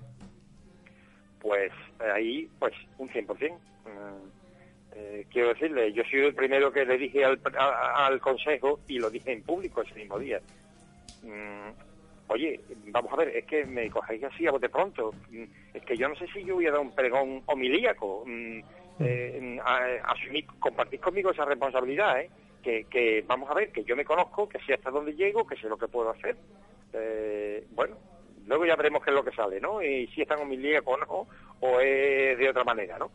[1.40, 1.70] Pues
[2.00, 3.26] eh, ahí, pues un 100%.
[3.52, 3.58] Mm,
[4.94, 8.98] eh, quiero decirle, yo soy el primero que le dije al, a- al consejo y
[8.98, 10.40] lo dije en público ese mismo día.
[11.22, 11.70] Mm,
[12.28, 15.12] oye, vamos a ver, es que me cogéis así a bote pronto.
[15.30, 15.44] Mm,
[15.74, 18.24] es que yo no sé si yo voy a dar un pregón homilíaco.
[18.26, 18.60] Mm,
[19.00, 22.30] eh, a- asumir, compartir conmigo esa responsabilidad, ¿eh?
[22.62, 25.56] Que, que vamos a ver, que yo me conozco, que sé hasta dónde llego, que
[25.56, 26.36] sé lo que puedo hacer.
[26.92, 27.96] Eh, bueno,
[28.46, 29.82] luego ya veremos qué es lo que sale, ¿no?
[29.82, 31.28] Y si es tan homilíaco o no,
[31.60, 33.10] o es de otra manera, ¿no?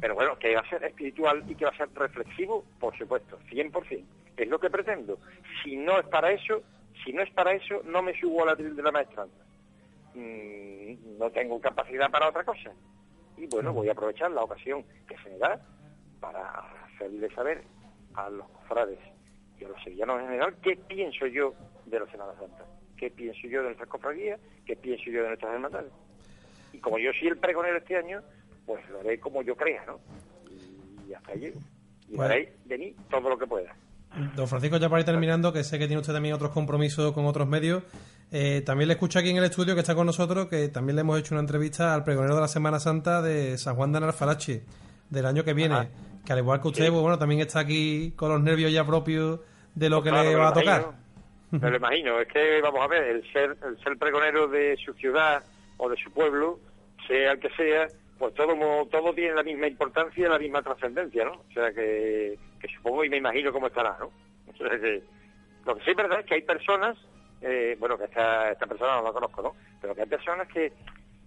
[0.00, 3.38] Pero bueno, que va a ser espiritual y que va a ser reflexivo, por supuesto,
[3.50, 4.04] 100%.
[4.36, 5.18] Es lo que pretendo.
[5.62, 6.62] Si no es para eso,
[7.04, 9.34] si no es para eso, no me subo a la tril de la maestranza.
[10.14, 12.70] Mm, no tengo capacidad para otra cosa.
[13.36, 15.60] Y bueno, voy a aprovechar la ocasión que se me da
[16.20, 16.50] para
[16.86, 17.62] hacerle saber
[18.14, 18.98] a los cofrades
[19.60, 21.54] y a los sevillanos en general qué pienso yo
[21.86, 22.64] de la Semana Santa,
[22.96, 25.92] qué pienso yo de nuestras cofradías, qué pienso yo de nuestras hermandades.
[26.72, 28.22] Y como yo soy el pregonero este año,
[28.66, 29.98] pues lo haré como yo crea, ¿no?
[31.08, 31.60] Y hasta ahí llego.
[32.08, 32.28] Y Bueno.
[32.30, 33.74] daré de mí todo lo que pueda.
[34.36, 37.26] Don Francisco, ya para ir terminando, que sé que tiene usted también otros compromisos con
[37.26, 37.82] otros medios,
[38.30, 41.02] eh, también le escucho aquí en el estudio que está con nosotros, que también le
[41.02, 44.62] hemos hecho una entrevista al pregonero de la Semana Santa de San Juan de Analfarache,
[45.10, 45.88] del año que viene, Ajá.
[46.26, 46.90] que al igual que usted, Sí.
[46.90, 49.40] pues, bueno, también está aquí con los nervios ya propios
[49.74, 50.80] de lo que Claro, le va a tocar.
[50.80, 51.04] imagino.
[51.52, 52.20] Me lo imagino.
[52.20, 55.44] Es que, vamos a ver, el ser, el ser pregonero de su ciudad
[55.76, 56.58] o de su pueblo,
[57.06, 57.86] sea el que sea,
[58.18, 58.54] pues todo,
[58.86, 61.32] todo tiene la misma importancia y la misma trascendencia, ¿no?
[61.32, 64.06] O sea que, que supongo y me imagino cómo estará, ¿no?
[64.52, 65.02] O sea que,
[65.66, 66.96] lo que sí es verdad es que hay personas,
[67.44, 69.54] eh, bueno, que esta, esta persona no la conozco, ¿no?
[69.80, 70.72] Pero que hay personas que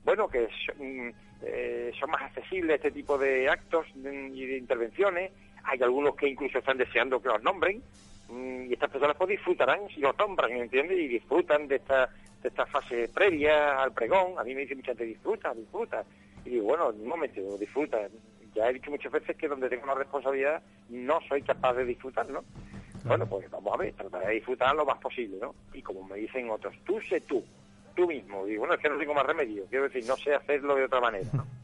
[0.07, 5.33] bueno, que son, eh, son más accesibles este tipo de actos mm, y de intervenciones.
[5.65, 7.83] Hay algunos que incluso están deseando que los nombren
[8.29, 10.97] mm, y estas personas pues disfrutarán si los nombran, ¿entiendes?
[10.97, 12.09] Y disfrutan de esta,
[12.41, 14.39] de esta fase previa al pregón.
[14.39, 16.05] A mí me dice mucha gente, disfruta, disfruta.
[16.45, 18.07] Y digo, bueno, un momento, disfruta.
[18.57, 22.27] Ya he dicho muchas veces que donde tengo una responsabilidad no soy capaz de disfrutar,
[22.29, 22.43] ¿no?
[23.03, 25.53] Bueno, pues vamos a ver, trataré de disfrutar lo más posible, ¿no?
[25.73, 27.43] Y como me dicen otros, tú sé tú,
[27.95, 28.47] tú mismo.
[28.47, 29.63] Y bueno, es que no tengo más remedio.
[29.69, 31.45] Quiero decir, no sé hacerlo de otra manera, ¿no?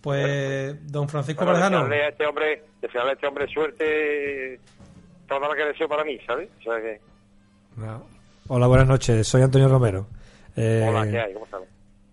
[0.00, 4.58] Pues, don Francisco Bueno, desearle a este hombre, desearle a este hombre suerte
[5.28, 6.48] toda la que deseo para mí, ¿sabes?
[6.60, 7.00] O sea que,
[7.76, 8.06] No.
[8.48, 9.28] Hola, buenas noches.
[9.28, 10.06] Soy Antonio Romero.
[10.56, 11.34] Eh, hola, ¿qué hay?
[11.34, 11.60] ¿Cómo estás?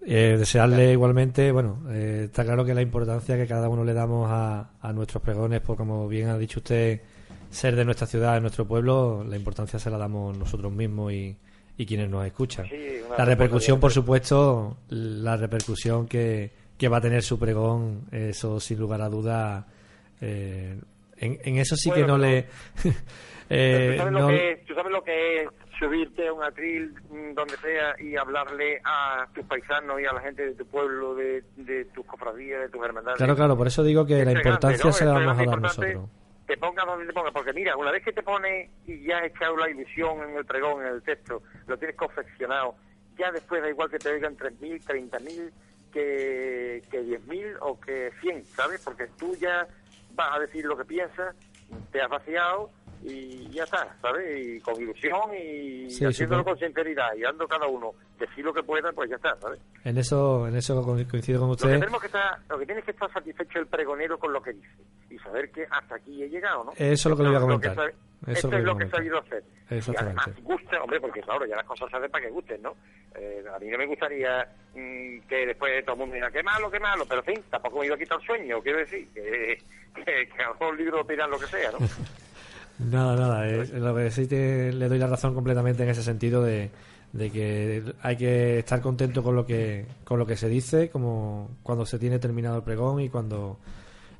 [0.09, 4.29] Eh, desearle igualmente, bueno, eh, está claro que la importancia que cada uno le damos
[4.31, 7.01] a, a nuestros pregones, por como bien ha dicho usted,
[7.49, 11.35] ser de nuestra ciudad, de nuestro pueblo, la importancia se la damos nosotros mismos y,
[11.77, 12.65] y quienes nos escuchan.
[12.69, 18.59] Sí, la repercusión, por supuesto, la repercusión que, que va a tener su pregón, eso
[18.61, 19.67] sin lugar a duda,
[20.21, 20.79] eh,
[21.17, 22.45] en, en eso sí que no le...
[23.49, 25.49] eh, ¿Tú, sabes no- lo que tú sabes lo que es
[25.79, 30.21] subirte a un atril mm, donde sea y hablarle a tus paisanos y a la
[30.21, 33.17] gente de tu pueblo, de, de tus cofradías, de tus hermandades.
[33.17, 34.91] Claro, claro, por eso digo que la importancia ¿no?
[34.91, 36.09] se la vamos a dar nosotros.
[36.45, 39.25] Te pongas donde te pongas, porque mira, una vez que te pones y ya has
[39.25, 42.75] echado la ilusión en el pregón, en el texto, lo tienes confeccionado,
[43.17, 45.51] ya después da igual que te oigan 3.000, 30.000,
[45.91, 48.81] que, que 10.000 o que 100, ¿sabes?
[48.83, 49.67] Porque tú ya
[50.15, 51.35] vas a decir lo que piensas,
[51.91, 52.71] te has vaciado
[53.03, 54.45] y ya está, ¿sabes?
[54.47, 58.63] Y con ilusión y Sí, haciéndolo con sinceridad y dando cada uno, decir lo que
[58.63, 59.59] pueda, pues ya está, ¿sabes?
[59.83, 61.79] En eso, en eso co- coincido con Lo que usted.
[61.79, 64.69] tenemos que estar, lo que tiene que estar satisfecho el pregonero con lo que dice
[65.09, 66.71] y saber que hasta aquí he llegado, ¿no?
[66.73, 67.71] Eso es lo que le iba a comentar.
[67.73, 69.43] Eso esto es lo que he sabido hacer.
[69.69, 72.75] Y además gusta, hombre, porque claro, ya las cosas se hacen para que gusten, ¿no?
[73.15, 74.43] Eh, a mí no me gustaría
[74.73, 77.79] mm, que después todo el mundo diga, qué malo, qué malo, pero en fin, tampoco
[77.79, 79.57] me iba a quitar el sueño, quiero decir, que,
[79.95, 80.03] que,
[80.35, 81.77] que a lo mejor el libro opinan lo que sea, ¿no?
[82.79, 83.47] Nada, nada.
[83.47, 86.69] es- lo que sí te- le doy la razón completamente en ese sentido de,
[87.11, 91.49] de que hay que estar contento con lo que con lo que se dice, como
[91.63, 93.57] cuando se tiene terminado el pregón y cuando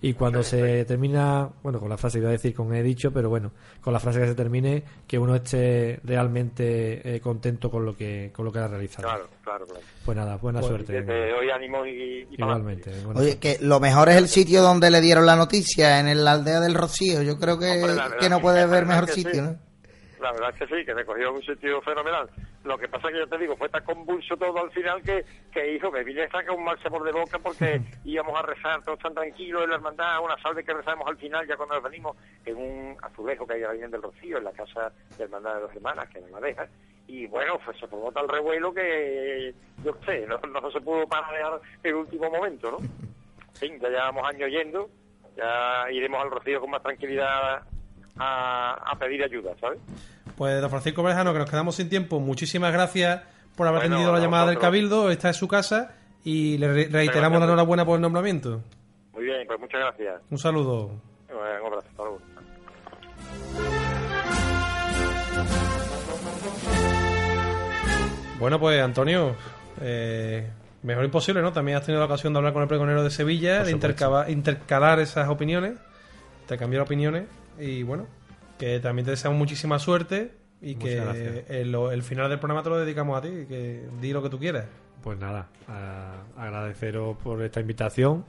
[0.01, 3.29] y cuando se termina, bueno, con la frase iba a decir con he dicho, pero
[3.29, 7.95] bueno, con la frase que se termine, que uno esté realmente eh, contento con lo
[7.95, 9.07] que con lo que ha realizado.
[9.07, 9.81] Claro, claro, claro.
[10.05, 10.93] Pues nada, buena Pues, suerte.
[10.93, 11.89] que te doy ánimo y,
[12.29, 12.35] y.
[12.37, 12.91] Igualmente.
[12.91, 13.39] Oye, suerte.
[13.39, 16.75] que lo mejor es el sitio donde le dieron la noticia, en la aldea del
[16.75, 17.21] Rocío.
[17.23, 19.33] Yo creo que, Hombre, verdad que no que- puede la haber verdad mejor que sitio,
[19.33, 19.41] sí.
[19.41, 19.67] ¿no?
[20.21, 22.27] La verdad es que sí, que me cogió un sitio fenomenal.
[22.67, 25.23] Lo que pasa es que yo te digo, fue tan convulso todo al final que,
[25.53, 28.83] que hijo, me vine a sacar un mal sabor de boca porque íbamos a rezar
[28.83, 31.83] todos tan tranquilos en la hermandad, una salve que rezamos al final, ya cuando nos
[31.85, 35.61] venimos, en un azulejo que hay en del Rocío, en la casa de hermandad de
[35.61, 36.67] dos hermanas, que no la deja.
[37.07, 41.61] Y bueno, pues se formó tal revuelo que, yo sé, no, no se pudo parar
[41.83, 42.79] el último momento, ¿no?
[42.79, 44.89] En fin, ya llevamos años yendo,
[45.37, 47.63] ya iremos al Rocío con más tranquilidad
[48.17, 49.79] a, a pedir ayuda, ¿sabes?
[50.37, 53.21] Pues, don Francisco Barjano, que nos quedamos sin tiempo, muchísimas gracias
[53.55, 54.59] por haber Bueno, atendido la llamada del.
[54.59, 55.09] Cabildo.
[55.09, 58.61] Esta es su casa y le re- reiteramos la enhorabuena por el nombramiento.
[59.13, 60.21] Muy bien, pues muchas gracias.
[60.29, 60.91] Un saludo.
[61.29, 62.19] Eh, Un abrazo, hasta luego.
[68.39, 69.35] Bueno, pues Antonio,
[69.81, 70.47] eh,
[70.83, 71.51] mejor imposible, ¿no?
[71.51, 75.27] También has tenido la ocasión de hablar con el pregonero de Sevilla, de intercalar esas
[75.29, 75.73] opiniones,
[76.41, 77.25] intercambiar opiniones
[77.59, 78.05] y bueno,
[78.57, 82.69] que también te deseamos muchísima suerte y Muchas que el, el final del programa te
[82.69, 84.65] lo dedicamos a ti, que di lo que tú quieras.
[85.03, 88.25] Pues nada, a- agradeceros por esta invitación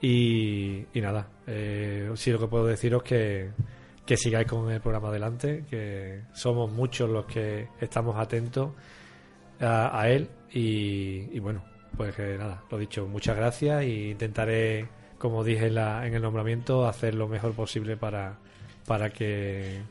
[0.00, 3.50] y, y nada, eh, sí lo que puedo deciros que,
[4.06, 8.70] que sigáis con el programa adelante, que somos muchos los que estamos atentos
[9.60, 11.64] a, a él y, y bueno,
[11.96, 14.88] pues que nada, lo dicho, muchas gracias y intentaré,
[15.18, 18.38] como dije en, la- en el nombramiento, hacer lo mejor posible para,
[18.90, 19.84] para que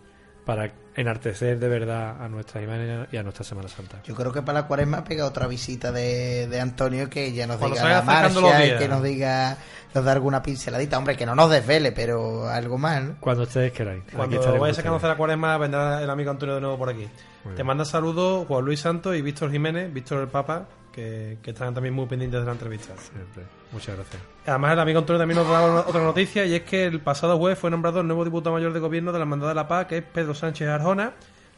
[0.44, 4.02] para enartecer de verdad a nuestra imagen y a nuestra Semana Santa.
[4.04, 7.60] Yo creo que para la cuaresma pega otra visita de, de Antonio que ya nos
[7.60, 9.56] Cuando diga la marcha y que nos diga,
[9.96, 10.98] nos da alguna pinceladita.
[10.98, 13.16] Hombre, que no nos desvele, pero algo más, ¿no?
[13.22, 14.04] Cuando ustedes queráis.
[14.14, 17.08] Cuando vayas a conocer la cuaresma, vendrá el amigo Antonio de nuevo por aquí.
[17.46, 17.68] Muy Te bien.
[17.68, 21.94] manda saludos Juan Luis Santos y Víctor Jiménez, Víctor el Papa, que, que estarán también
[21.94, 22.94] muy pendientes de la entrevista.
[22.98, 23.44] Siempre.
[23.72, 24.22] Muchas gracias.
[24.46, 27.58] Además, el amigo Antonio también nos daba otra noticia y es que el pasado jueves
[27.60, 29.98] fue nombrado el nuevo diputado mayor de gobierno de la Hermandad de la Paz, que
[29.98, 31.14] es Pedro Sánchez Arjona,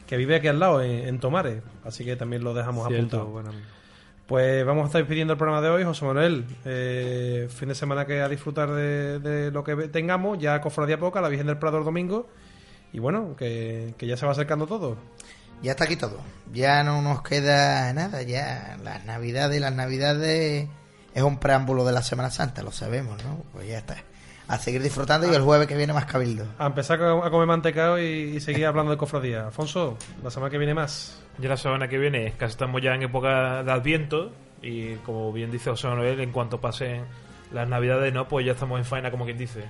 [0.06, 1.62] que vive aquí al lado, en, en Tomares.
[1.84, 3.26] Así que también lo dejamos Cierto, apuntado.
[3.26, 3.50] bueno,
[4.26, 6.44] Pues vamos a estar despidiendo el programa de hoy, José Manuel.
[6.64, 10.38] eh, fin de semana que a disfrutar de, de lo que tengamos.
[10.38, 12.28] Ya Cofradía Poca, la Virgen del Prado el domingo.
[12.92, 14.96] Y bueno, que, que ya se va acercando todo.
[15.62, 16.18] Ya está aquí todo.
[16.52, 18.22] Ya no nos queda nada.
[18.22, 20.68] Ya las navidades, las navidades
[21.14, 23.44] es un preámbulo de la Semana Santa, lo sabemos, ¿no?
[23.52, 23.96] Pues ya está.
[24.48, 26.44] A seguir disfrutando y el jueves que viene más cabildo.
[26.58, 29.46] A empezar a comer mantecado y, y seguir hablando de cofradía.
[29.46, 31.22] Alfonso, la semana que viene más.
[31.38, 35.50] Ya la semana que viene, casi estamos ya en época de Adviento y como bien
[35.50, 37.04] dice José Manuel, en cuanto pasen
[37.52, 39.64] las navidades, no, pues ya estamos en faena como quien dice.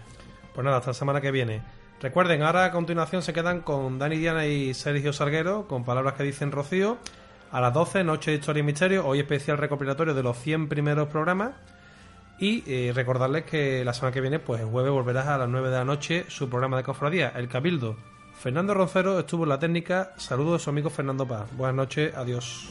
[0.55, 1.63] Pues nada, hasta la semana que viene.
[2.03, 6.25] Recuerden, ahora a continuación se quedan con Dani Diana y Sergio Salguero, con palabras que
[6.25, 6.99] dicen Rocío.
[7.53, 11.09] A las 12, Noche de Historia y Misterio, hoy especial recopilatorio de los 100 primeros
[11.09, 11.53] programas.
[12.41, 15.69] Y eh, recordarles que la semana que viene, pues el jueves volverás a las 9
[15.71, 17.97] de la noche, su programa de cofradía, El Cabildo.
[18.35, 20.13] Fernando Roncero estuvo en la técnica.
[20.17, 21.47] Saludos a su amigo Fernando Paz.
[21.57, 22.69] Buenas noches, adiós.